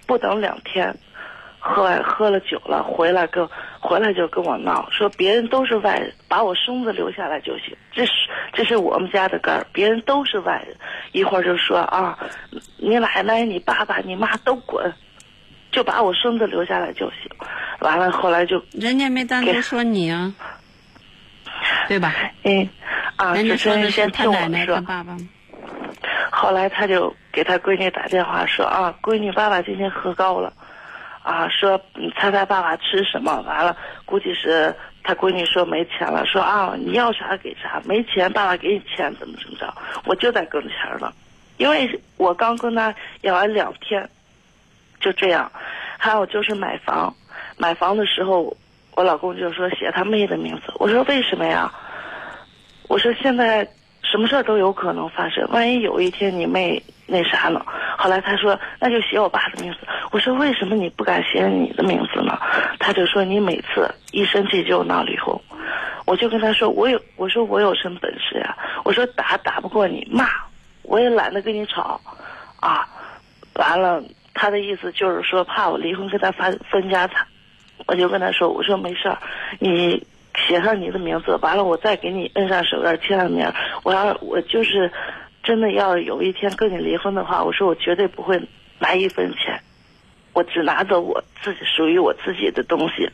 [0.05, 0.95] 不等两天，
[1.59, 3.47] 喝完喝了酒了，回来跟
[3.79, 7.75] 回来就跟我闹，说别人都是外人，把我孙子留下来就行。
[7.91, 8.11] 这是
[8.51, 10.75] 这是我们家的根儿，别人都是外人。
[11.13, 12.17] 一会儿就说啊，
[12.77, 14.93] 你奶奶、你爸爸、你妈都滚，
[15.71, 17.29] 就把我孙子留下来就行。
[17.79, 20.33] 完了后来就人家没单独说你啊，
[21.87, 22.13] 对吧？
[22.43, 22.67] 嗯
[23.15, 24.81] 啊，人家说的是主持人先听我说他。
[24.81, 25.17] 爸爸。
[26.31, 30.51] 后来他就给他闺女打电话说啊，闺女爸爸今天喝高了，
[31.21, 33.39] 啊，说你猜猜爸爸吃什么？
[33.41, 39.73] 完了，估计是他闺女说没钱了，说啊你要啥给啥，没钱爸爸给你钱，怎么怎么着？
[40.05, 41.13] 我就在跟前了，
[41.57, 44.09] 因为我刚跟他要完两天，
[44.99, 45.51] 就这样。
[45.97, 47.15] 还有就是买房，
[47.57, 48.57] 买房的时候，
[48.95, 51.71] 我老公就说写他妹的名字，我说为什么呀？
[52.87, 53.67] 我说现在
[54.01, 57.65] 什么事儿都有可能发生，万一有一天你妹那啥呢？
[57.97, 59.79] 后来他说那就写我爸的名字。
[60.11, 62.37] 我说为什么你不敢写你的名字呢？
[62.79, 65.35] 他就说你每次一生气就闹离婚。
[66.05, 68.55] 我就跟他说我有，我说我有什么本事呀？
[68.83, 70.27] 我说打打不过你，骂
[70.83, 71.99] 我也懒得跟你吵，
[72.59, 72.87] 啊，
[73.55, 77.25] 完了他的意思就是说怕我离婚跟他分分家产。
[77.85, 79.17] 我就跟他说，我说没事儿，
[79.59, 80.05] 你
[80.47, 83.51] 写上你的名字，完了我再给你摁上手印签上名。
[83.83, 84.91] 我要我就是
[85.43, 88.41] 真的要有一天跟你离婚的话，我说我绝对不会
[88.79, 89.61] 拿一分钱，
[90.33, 93.09] 我只拿走我自己属于我自己的东西。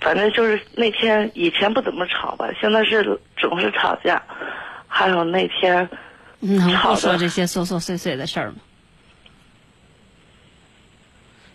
[0.00, 4.22] 反正就是那天以前不怎么吵吧，现在是总是吵架。
[4.86, 5.88] 还有那天
[6.38, 8.56] 能不说这些琐琐碎碎的事儿吗？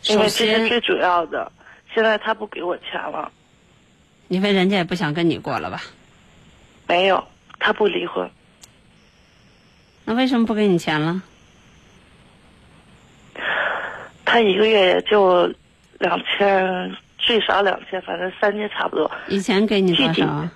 [0.07, 1.51] 因为，这是最主要的，
[1.93, 3.31] 现在他不给我钱了，
[4.27, 5.81] 因为人家也不想跟你过了吧？
[6.87, 7.27] 没有，
[7.59, 8.29] 他不离婚。
[10.05, 11.21] 那为什么不给你钱了？
[14.25, 15.53] 他一个月也就
[15.99, 19.11] 两千，最少两千，反正三千差不多。
[19.27, 20.51] 以前给你多少啊？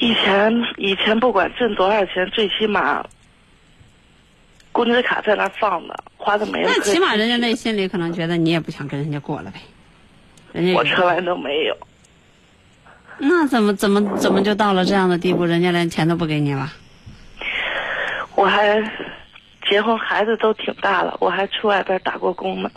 [0.00, 3.04] 以前以前不管挣多少钱，最起码
[4.76, 6.70] 工资卡在那放着，花的没了。
[6.70, 9.58] 那起码人家那内心里可能觉得你也不想跟人家过了呗。
[10.52, 11.74] 人家我从来都没有。
[13.16, 16.70] 那怎么怎么怎么就到了这样的地步，人家连钱都不给你了？
[18.34, 18.78] 我还
[19.66, 22.70] 结婚，孩子都挺大了，我还出外边打过工呢。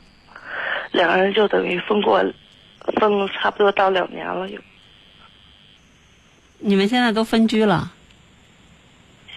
[0.94, 2.24] 两个人就等于分过，
[2.96, 4.58] 分了差不多到两年了，有
[6.60, 7.92] 你们现在都分居了，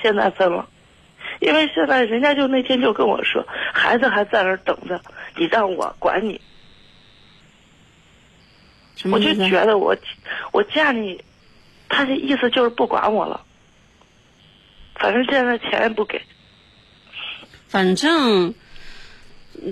[0.01, 0.69] 现在分了。
[1.43, 3.45] 因为现在人家就那天就跟我说，
[3.75, 5.01] 孩子还在那儿等着，
[5.37, 6.41] 你让我管你。
[9.11, 9.35] 我就？
[9.35, 9.97] 觉得我
[10.53, 11.21] 我嫁你，
[11.89, 13.41] 他的意思就是不管我了。
[14.95, 16.23] 反正现在钱也不给，
[17.67, 18.55] 反正，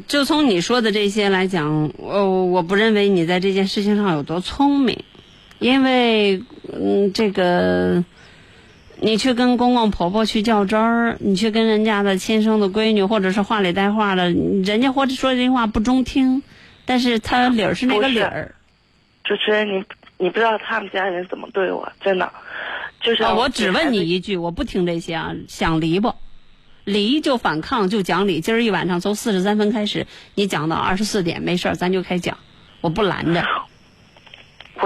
[0.09, 5.05] 就从你说的这些来讲，我我不认为你在这件事情上有多聪明，
[5.61, 6.43] 因为
[6.73, 8.03] 嗯，这个
[9.03, 16.43] 你去跟公公婆婆去较真儿，你去跟人家的亲生的闺女，或者是话里带话的，人家或者说这句话不中听，
[16.85, 18.55] 但是他理儿是那个理儿。
[19.25, 19.85] 主持人你
[20.19, 22.31] 你不知道他们家人怎么对我，真的，
[23.01, 26.15] 就是、啊，我只问你一句，我不听这些啊，想离不？
[26.85, 28.41] 离就反抗就讲理。
[28.41, 32.37] 今儿一晚上从四十三分开始，你讲到二十四点，没事儿，咱就开讲，
[32.81, 33.45] 我不拦着。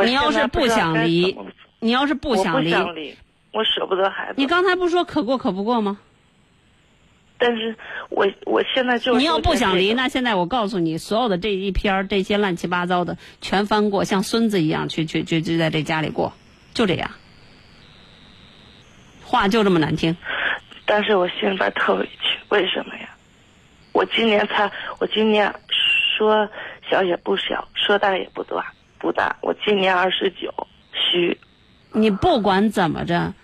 [0.05, 1.37] 你要是不想离
[1.81, 2.75] 你要是不想离，
[3.55, 4.35] 我舍不得孩子。
[4.37, 5.99] 你刚才不说可过可不过吗？
[7.39, 7.75] 但是
[8.11, 16.33] 我我现在就是你要不想离，那现在我告诉你，所有的这一篇儿这些乱七八糟的全翻过，像孙子一样去去去就在这家里过，
[16.73, 17.11] 就这样。
[19.25, 20.17] 话就这么难听。
[20.87, 23.09] 但是我心里边特委屈，为什么呀？
[23.93, 25.53] 我今年才，我今年
[26.17, 26.49] 说
[26.89, 30.53] 小也不小，说大也不大不大，我今年二十九，
[30.93, 31.37] 虚。
[31.93, 33.35] 你不管怎么着，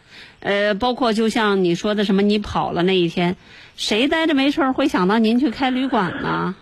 [0.40, 3.36] 呃，包括就像你说的什么，你跑了那一天，
[3.76, 6.54] 谁待着没事儿会想到您去开旅馆呢？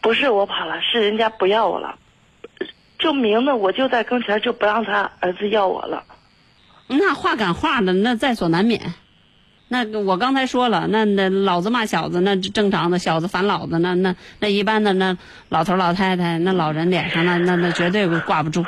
[0.00, 1.94] 不是我跑了，是人家不要我了，
[2.98, 6.04] 就明的我就在跟前，就不让他儿子要我了。
[6.86, 8.94] 那话赶话的，那在所难免。
[9.68, 15.16] 那我刚才说了，那那老子骂小子，那正常的；小子烦老子，那那那一般的那
[15.48, 18.64] 老头老太太，那老人脸上那那那绝对挂不住。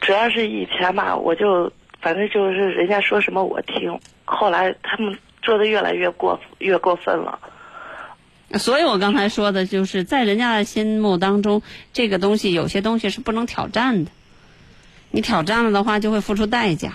[0.00, 1.72] 主要是以前吧，我就
[2.02, 7.38] 反正就是人家说什么我听，后来他们做的越来越过越过分了。
[8.58, 11.62] 所以我刚才说的就是，在人家的心目当中，
[11.94, 14.10] 这个东西有些东西是不能挑战的。
[15.10, 16.92] 你挑战了的话，就会付出代价。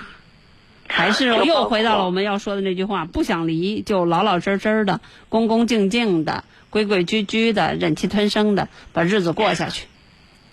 [0.87, 9.87] 还是 又回到了我们要说的那句话：不想离就老老实实的、恭恭敬敬的、规规矩矩的、忍气吞声的把日子过下去。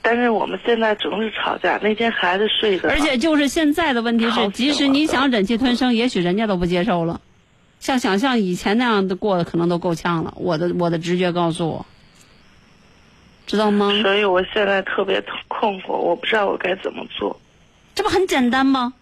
[0.06, 7.22] 但是我们现在总是吵架，那天孩子睡着，而且就是现在的问题是，即使你想忍气吞声，也许人家都不接受了。
[7.80, 10.34] 像想像以前那样的过的，可能都够呛了。
[10.36, 11.86] 我的我的直觉告诉我，
[13.46, 13.90] 知道吗？
[14.02, 17.40] 所以我现在特别困惑，我不知道我该怎么做。
[17.94, 18.92] 这不很简单吗？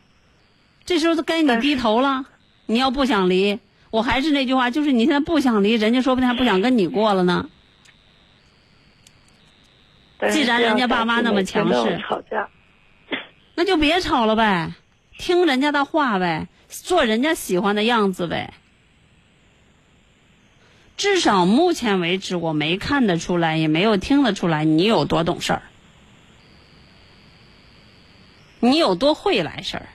[0.84, 2.26] 这时候都该你低头了。
[2.66, 3.58] 你要不想离，
[3.90, 7.48] 我还是那句话，就是你现在不想离，人家说不定还不想跟你过了呢。
[10.30, 12.48] 既然人家爸妈那么强势吵架，
[13.54, 14.72] 那就别吵了呗，
[15.18, 18.54] 听人家的话呗，做人家喜欢的样子呗。
[20.96, 25.62] 至少目前为止，我没看得出来，也没有听得出来你有多懂事儿，
[28.60, 29.86] 你有多会来事儿，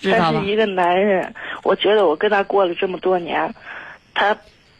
[0.00, 0.50] 知道吧但是？
[0.50, 3.54] 一个男人，我觉得我跟他过了这么多年，
[4.12, 4.36] 他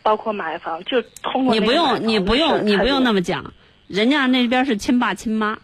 [0.08, 3.20] 包括买房，就通过你不用，你不用，你不用那么。
[3.20, 3.52] 讲，
[3.88, 5.58] 人家那边是亲爸亲妈，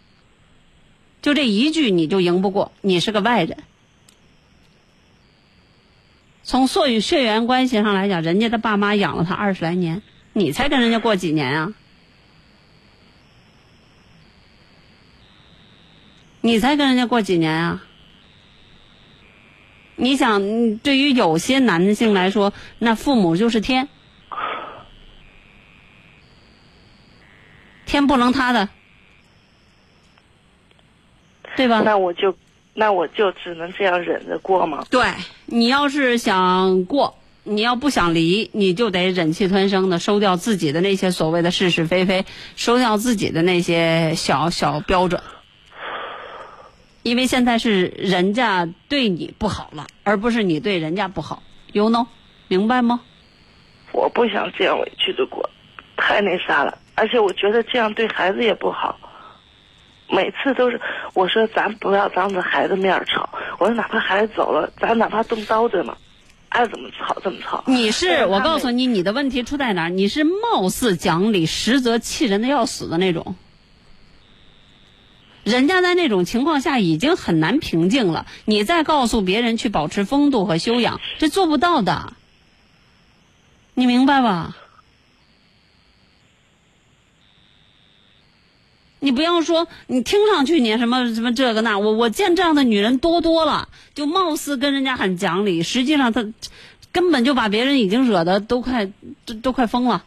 [1.22, 3.56] 就这一句你就赢不过，你是个外人。
[6.42, 10.02] 从所与血缘关系上来讲，人家的爸妈养了他二十来年，
[10.34, 11.72] 你才跟人家过几年啊？
[16.42, 17.82] 你才跟人家过几年啊？
[19.96, 23.88] 你想，嗯对于有些男性来说，那父母就是天，
[27.86, 28.68] 天不能塌的，
[31.56, 31.82] 对吧？
[31.84, 32.36] 那我就，
[32.74, 34.84] 那我就只能这样忍着过吗？
[34.90, 35.06] 对
[35.46, 42.24] 你要是想过，你要不想离，你就得忍气吞声的收掉自己的那些所谓的是是非非，
[42.56, 45.22] 收掉自己的那些小小标准。
[47.02, 51.42] 因为现在是人家对你不好了，而不是你对人家不好
[51.72, 52.06] ，you know，
[52.48, 53.02] 明白吗？
[53.92, 55.48] 我不想这样委屈的过，
[55.96, 56.78] 太那啥了。
[56.94, 58.98] 而且我觉得这样对孩子也不好。
[60.08, 60.80] 每次都是
[61.14, 65.96] 我说咱不要当着孩子面吵，我说哪怕孩子走了，咱哪怕动刀子嘛，
[66.50, 67.64] 爱怎么吵怎么吵。
[67.66, 69.88] 你是我告诉你，你，你的问题出在哪儿？
[69.88, 73.34] 你是貌似讲理，实则气人的要死的那种。
[75.42, 82.12] 人家在那种情况下已经很难平静了，你再告诉别人去保持风度和修养，这做不到的。
[83.72, 84.54] 你明白吧？
[89.04, 96.24] 你不要说，你听上去你什么什么这个那，我我见这样的女人多多了，就貌似跟人家很讲理，实际上她
[96.90, 98.90] 根本就把别人已经惹得都快
[99.26, 100.06] 都都快疯了。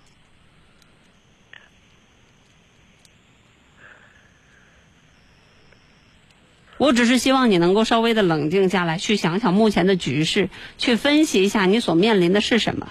[6.79, 10.49] 我只是希望你能够稍微的冷静下来，去想想目前的局势，
[10.79, 12.87] 去分析一下你所面临的是什么。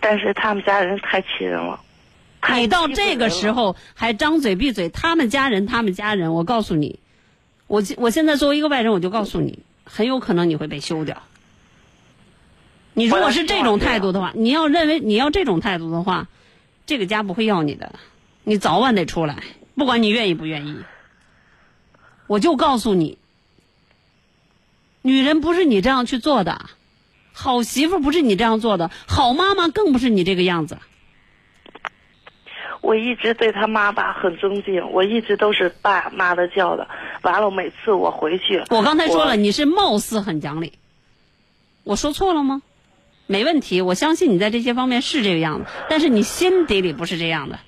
[0.00, 1.80] 但是他们家人太气人了。
[2.46, 7.00] 太你到这个时，候还张嘴闭嘴，他们家人，他们家人，我告诉你，
[7.66, 11.22] 我我现在作为一个外人，我就告诉你，很有可能你会被休掉。
[12.94, 16.28] 你如果是这种态度的话，你要认为你要这种态度的话，
[16.86, 17.98] 这个家不会要你的，
[18.44, 19.42] 你早晚得出来，
[19.74, 20.76] 不管你愿意不愿意。
[22.28, 23.18] 我就告诉你，
[25.02, 26.66] 女人不是你这样去做的，
[27.32, 30.78] 好媳妇不是你这样做的，好妈妈更不是你这个样子。
[32.86, 36.86] 我一直对他妈吧很尊敬，我一直都是爸妈的叫的。
[37.22, 40.72] 完了，每次我回去，我刚才说了，你是貌似很讲理，
[41.82, 42.62] 我说错了吗？
[43.26, 47.58] 没问题，我相信你在这些方面是这个样子，但是你心底里不是这样的，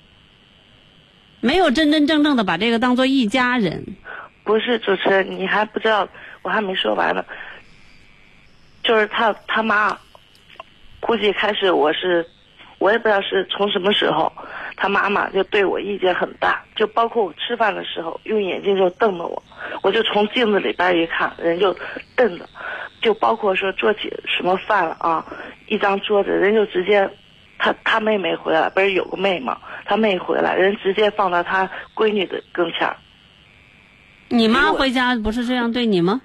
[1.41, 3.97] 没有真真正正的把这个当做一家人。
[4.45, 6.07] 不是主持人，你还不知道，
[6.43, 7.25] 我还没说完呢。
[8.83, 9.97] 就是他他妈，
[11.01, 12.25] 估计开始我是，
[12.79, 14.31] 我也不知道是从什么时候，
[14.75, 19.43] 他妈妈就对我意见很大，就包括我吃饭的时候，用眼睛就瞪着我，
[19.83, 21.75] 我就从镜子里边一看，人就
[22.15, 22.47] 瞪着，
[23.01, 25.25] 就包括说做起什么饭了啊，
[25.67, 27.09] 一张桌子，人就直接，
[27.57, 29.59] 他他妹妹回来，不是有个妹吗？
[29.85, 32.95] 他妹回来，人直接放到他闺女的跟前儿。
[34.29, 36.21] 你妈回家不是这样对你吗？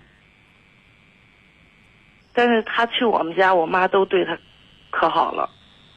[2.32, 4.38] 但是他去我们家，我妈都对他
[4.90, 5.50] 可好了。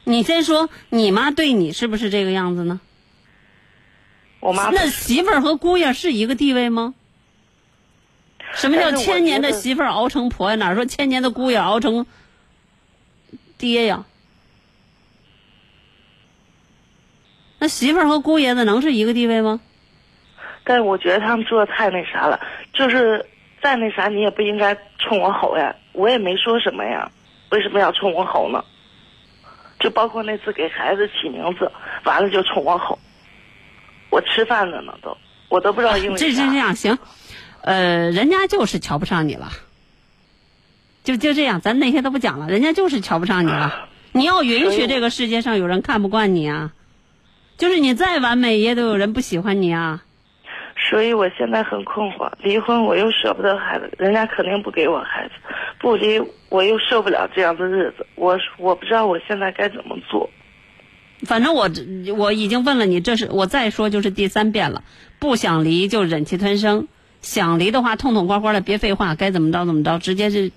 [0.08, 2.80] 你先说，你妈对你是不是这个样子呢？
[4.40, 6.94] 我妈那媳妇儿和姑爷是一个地位吗？
[8.54, 10.56] 什么叫千年的媳妇儿熬成婆呀？
[10.56, 12.06] 哪说千年的姑爷熬成
[13.58, 14.06] 爹呀？
[17.58, 19.60] 那媳妇儿和姑爷子能是一个地位吗？
[20.64, 22.40] 但是我觉得他们做的太那啥了，
[22.72, 23.26] 就是
[23.60, 27.10] 再那啥，你也不应该冲我吼呀，我也没说什么呀，
[27.50, 28.64] 为什么要冲我吼呢？
[29.80, 31.70] 就包括那次给孩子起名字，
[32.04, 32.98] 完了就冲我吼，
[34.10, 35.16] 我吃饭了呢都，
[35.48, 36.98] 我都不知道因为这这这样行，
[37.62, 39.50] 呃，人家就是瞧不上你了，
[41.04, 43.88] 就就这样，咱那些都不讲了，人家就是瞧不上你了。
[44.12, 46.72] 你要允许这个世界上有人看不惯你啊，
[47.56, 50.02] 就是你再完美，也得有人不喜欢你啊。
[50.88, 55.34] 所以我现在很困惑，离婚我又舍不得孩子，人家肯定不给我孩子，
[55.78, 60.30] 不离我又受不了这样的日子，我我不知道我现在该怎么做。
[61.26, 61.68] 反正我
[62.16, 64.84] 我已经问了你，这是我再说就是第三遍了。
[65.18, 66.86] 不想离就忍气吞声，
[67.20, 70.52] 想离的话痛痛快快的，别废话，该怎么着怎么着，直接是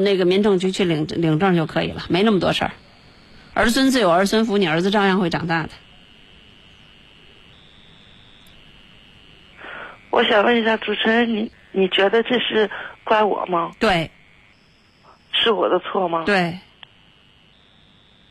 [0.00, 2.72] 那个民政局去领领证就可以了，没那么多事儿。
[3.54, 5.70] 儿孙自有儿孙福，你儿子照样会长大的。
[10.16, 12.70] 我想问一下主持人，你你觉得这是
[13.04, 13.72] 怪我吗？
[13.78, 14.10] 对
[15.30, 16.58] 是我的错吗？，对，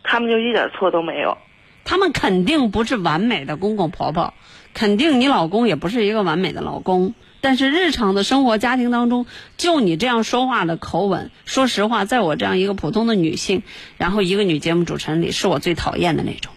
[0.03, 1.37] 他们就一点错都没有。
[1.83, 4.33] 他们肯定不是完美的公公婆婆，
[4.73, 7.13] 肯定你老公也不是一个完美的老公。
[7.39, 13.61] 但是日常的生活家庭当中，就你这样说话的口吻，说实话，在我这样一个普通的女性，
[13.97, 16.51] 然后一个女节目主持人里，是我最讨厌的那种，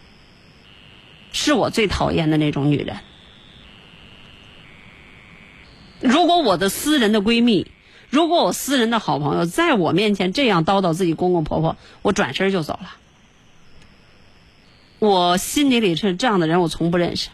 [1.32, 2.96] 是我最讨厌的那种女人。
[6.00, 7.66] 如果我的私人的闺蜜，
[8.10, 12.94] 如果我私人的好朋友在我面前这样叨叨自己公公婆婆，我转身就走了。
[14.98, 17.30] 我心底里是这样的人，我从不认识。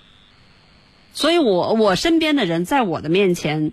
[1.13, 3.73] 所以我我身边的人在我的面前，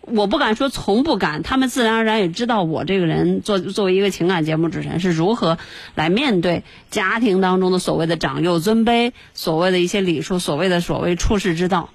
[0.00, 5.58] 我不敢说从不敢，他们自然而然也知道我这个人作作为一个情感节目主持人是如何
[5.94, 11.90] 来面对家庭当中的所谓的长幼尊卑，所谓的一些礼数，所谓的所谓处世之道，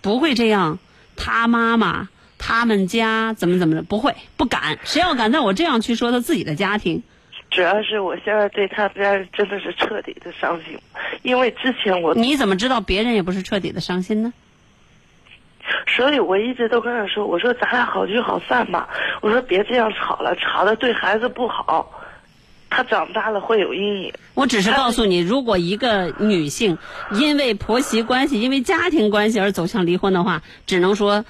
[0.00, 0.78] 不会这样。
[1.22, 7.02] 他妈妈他们家怎么怎么的，不会不敢，谁要敢在我这样去说他自己的家庭，
[7.50, 10.78] 主要是我现在对他们家真的是彻底的伤心，
[11.22, 14.32] 因为之前我，你怎么知道别人也不是彻底的伤心呢？
[15.86, 18.88] 所以我一直都跟他说，我说咱俩好聚好散吧，
[19.20, 21.99] 我说别这样吵了，吵的对孩子不好，
[22.70, 24.14] 他长大了会有阴影。
[24.34, 26.78] 我只是告诉你，如果一个女性
[27.12, 31.24] 因为婆媳关系、因为家庭关系而走向离婚的话，只能说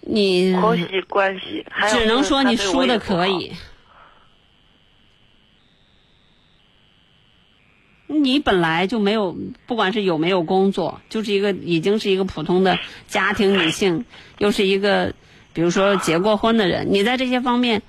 [0.00, 3.52] 你婆媳关系，还只能说你输的可以。
[8.08, 9.34] 你本来就没有，
[9.66, 14.04] 不管是有没有工作，就是一个已经是一个普通的家庭女性，
[14.36, 15.14] 又是一个
[15.54, 17.80] 比如说结过婚的人，你在这些方面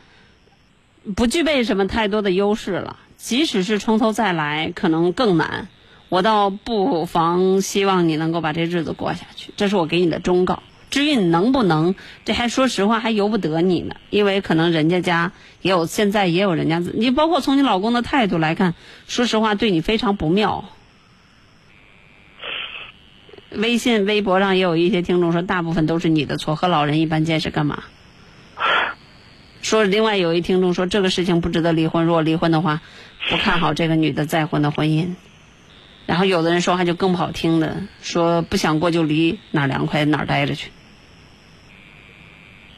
[1.15, 2.97] 不具备什么太多的优势了。
[3.17, 5.67] 即使是从头再来，可能更难。
[6.09, 10.61] 我倒不妨希望你能够把这日子过下去，这是我给你的忠告。
[10.91, 15.31] 至于你能不能，这还说实话还由不得你呢，因为可能人家家
[15.61, 18.75] 也有，现在也有人家，你包括从你老公的态度来看，
[19.07, 20.65] 说实话对你非常不妙。
[23.49, 27.83] 微信、微博上也有一些听众说，大部分都是你的错，和老人一般见识干嘛？
[29.73, 32.81] 说另外有一听众说，这个事情不值得离婚，如果离婚的话，
[33.27, 35.15] 不看好这个女的再婚的婚姻。
[36.05, 40.69] 然后有的人说话就更不好听的，说不想过就离，哪凉快哪待着去。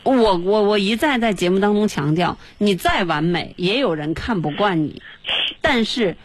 [0.03, 5.01] 我我我一再在节目当中强调，你再完美，也有人看不惯你。
[5.59, 6.15] 但是，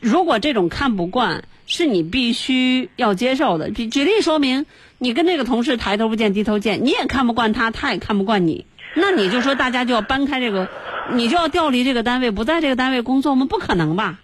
[0.00, 4.66] 如果这种看不惯是你必须要接受的，举举例说明，
[4.98, 10.68] 你跟那个同事抬头不见低头见，你也看不惯他，他也看不惯你，那你就说大家就要搬开这个，
[11.12, 13.46] 你就要调离这个单位，不在这个单位工作吗？
[13.48, 14.20] 不可能吧？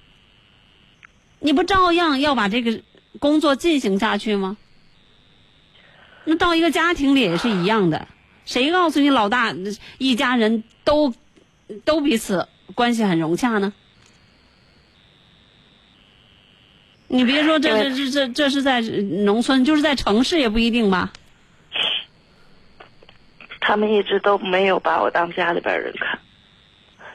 [1.41, 2.81] 你不照样要把这个
[3.19, 4.57] 工作进行下去吗？
[6.25, 8.09] 那到一个家庭里也是一样的。
[8.45, 9.55] 谁告诉你老大
[9.99, 11.15] 一家人都
[11.85, 13.73] 都彼此关系很融洽呢？
[17.09, 21.13] 你别说这这这这这是在农村，就是在城市也不一定吧。
[23.69, 26.19] 他们一直都没有把我当家里边人看，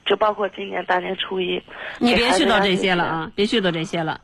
[0.05, 1.63] 就包括今年大年初一，
[1.97, 4.21] 你别絮叨这些了啊，别絮叨这些了。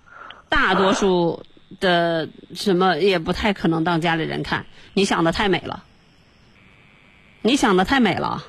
[0.48, 1.44] 大多数
[1.80, 5.84] 的什么也不太可能当家里人看，你想的太美了，
[7.42, 8.46] 你想的太美了。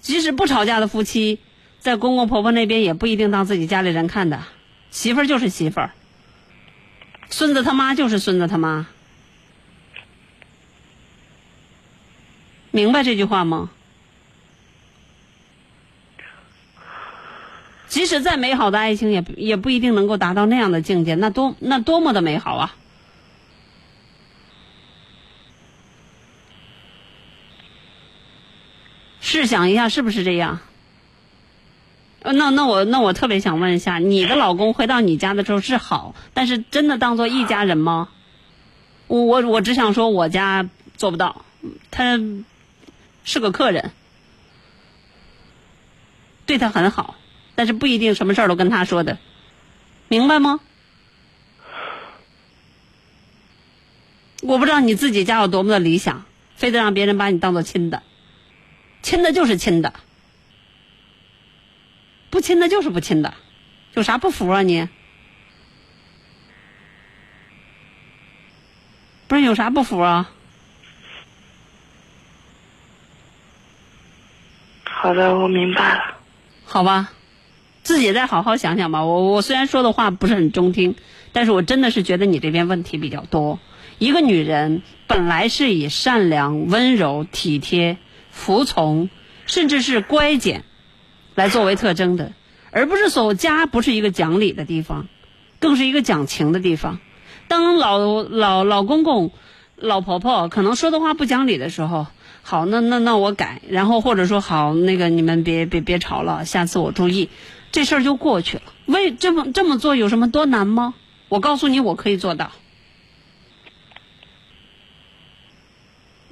[0.00, 1.40] 即使不吵架的夫妻，
[1.78, 4.40] 在公公婆婆那边也不一定当自己家里人看的，
[4.90, 5.90] 媳妇儿就是媳妇儿，
[7.28, 8.86] 孙子他妈就是孙子他妈，
[12.74, 13.70] 明白这句话吗？
[17.86, 21.14] 即使再美好的爱情也，不也不一定能够达到那样的境界。
[21.14, 22.74] 那多那多么的美好啊！
[29.20, 30.58] 试想一下，是不是这样？
[32.22, 38.08] 那那我那我特别想问一下，你的老公回到你家的时候是好，但是真的当做一家人吗？
[39.06, 41.44] 我我我只想说，我家做不到，
[41.92, 42.18] 他
[43.24, 43.90] 是个客人，
[46.46, 47.16] 对他很好。
[47.56, 49.18] 但是不一定什么事儿都跟他说的，
[50.08, 50.60] 明白吗？
[54.42, 58.02] 我不知道你自己家有多么的理想，非得让别人把你当做亲的，
[59.02, 59.94] 亲的就是亲的，
[62.28, 63.32] 不亲的就是不亲的，
[63.94, 64.88] 有啥不服啊你？
[69.28, 70.33] 不是有啥不服啊？
[75.04, 76.00] 好的，我明白了。
[76.64, 77.12] 好吧。
[77.82, 79.04] 自己再好好想想吧。
[79.04, 80.96] 我我虽然说的话不是很中听，
[81.32, 83.58] 但是我真的是觉得你这边问题比较多。
[83.98, 87.98] 一个女人本来是以善良、温柔、体贴、
[88.30, 89.10] 服从，
[89.44, 90.64] 甚至是乖简
[91.34, 92.32] 来作为特征的，
[92.70, 95.06] 而不是说家不是一个讲理的地方，
[95.58, 96.98] 更是一个讲情的地方。
[97.46, 99.32] 当老老老公公、
[99.76, 102.06] 老婆婆可能说的话不讲理的时候，
[102.46, 107.30] 好，那那那我改，然后或者说好，那个你们别别别吵了，下次我注意。
[107.72, 108.62] 这事儿就过去了。
[108.84, 110.94] 为这么这么做有什么多难吗？
[111.30, 112.52] 我告诉你，我可以做到。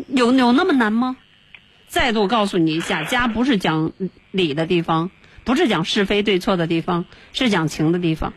[0.07, 1.17] 有有那么难吗？
[1.89, 3.93] 再度告诉你一下，家不是讲
[4.31, 5.11] 理的地方，
[5.45, 8.35] 不是讲是非对错的地方，是讲情的地方。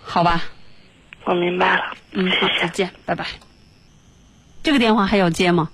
[0.00, 0.42] 好吧，
[1.24, 1.96] 我明白了。
[2.12, 3.26] 嗯，好，再见，拜拜。
[4.62, 5.70] 这个电话还要接吗？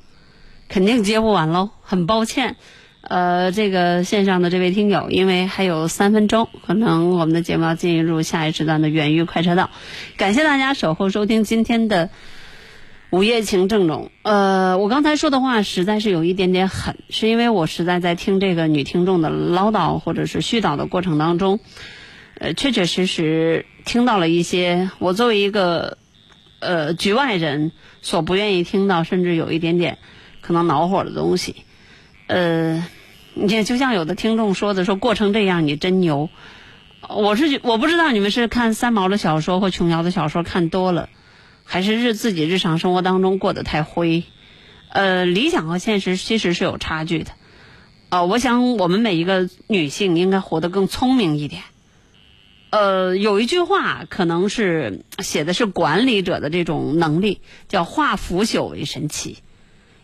[0.69, 2.57] 肯定接不完喽，很抱歉。
[3.01, 9.71] 呃，这个线上的这位听友，因为还有三分钟，可能我们的节目要进入下一时段的远域快车道。
[10.17, 12.11] 感谢大家守候收听今天的
[13.11, 14.11] 午夜情正浓。
[14.23, 21.61] 呃，我刚才说的话实在是有一点点狠，是因为我实在在听这个女听众的唠叨或者是絮叨的过程当中，
[22.39, 25.97] 呃，确确实实听到了一些我作为一个
[26.59, 27.73] 呃局外人
[28.03, 29.99] 所不愿意听到，甚至有一点点
[30.41, 31.57] 可能恼火的东西。
[32.27, 32.87] 呃，
[33.35, 36.29] 你，就像有的听众说的，说过成这样你真牛。
[37.09, 41.09] 我是我不知道你们是看三毛的小说或琼瑶的小说看多了，
[41.65, 44.25] 还是日自己日常生活当中过得太灰。
[44.91, 47.31] 呃，理想和现实其实是有差距的。
[48.09, 51.63] 啊，我想我们每一个女性应该活得更聪明一点。
[52.71, 59.39] 呃，有一句话可能是写的是管理者的这种能力，叫化腐朽为神奇。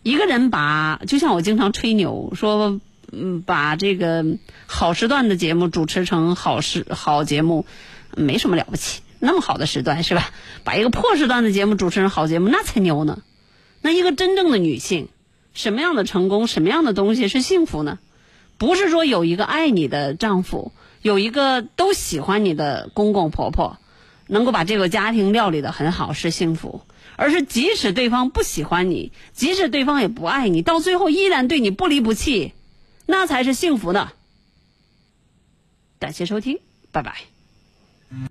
[0.03, 2.81] 一个人把，就像我经常吹牛说，
[3.12, 4.24] 嗯，把这个
[4.66, 7.66] 好时段的节目主持成好时好节目，
[8.16, 9.03] 没什么了不起。
[9.19, 10.31] 那么好的时段是吧？
[10.65, 13.23] 把一个破时段的节目主持成好节目，那才牛呢。
[13.81, 15.09] 那一个真正的女性，
[15.53, 17.99] 什么样的成功，什么样的东西是幸福呢？
[18.57, 20.73] 不是说有一个爱你的丈夫，
[21.05, 23.77] 有一个都喜欢你的公公婆婆，
[24.27, 26.81] 能够把这个家庭料理的很好是幸福。
[27.17, 32.55] 而是即使对方不喜欢你，即使对方也不爱你，到最后依然对你不离不弃，
[33.05, 34.13] 那才是幸福呢。
[36.01, 36.59] 感谢收听，
[36.91, 37.34] 拜拜。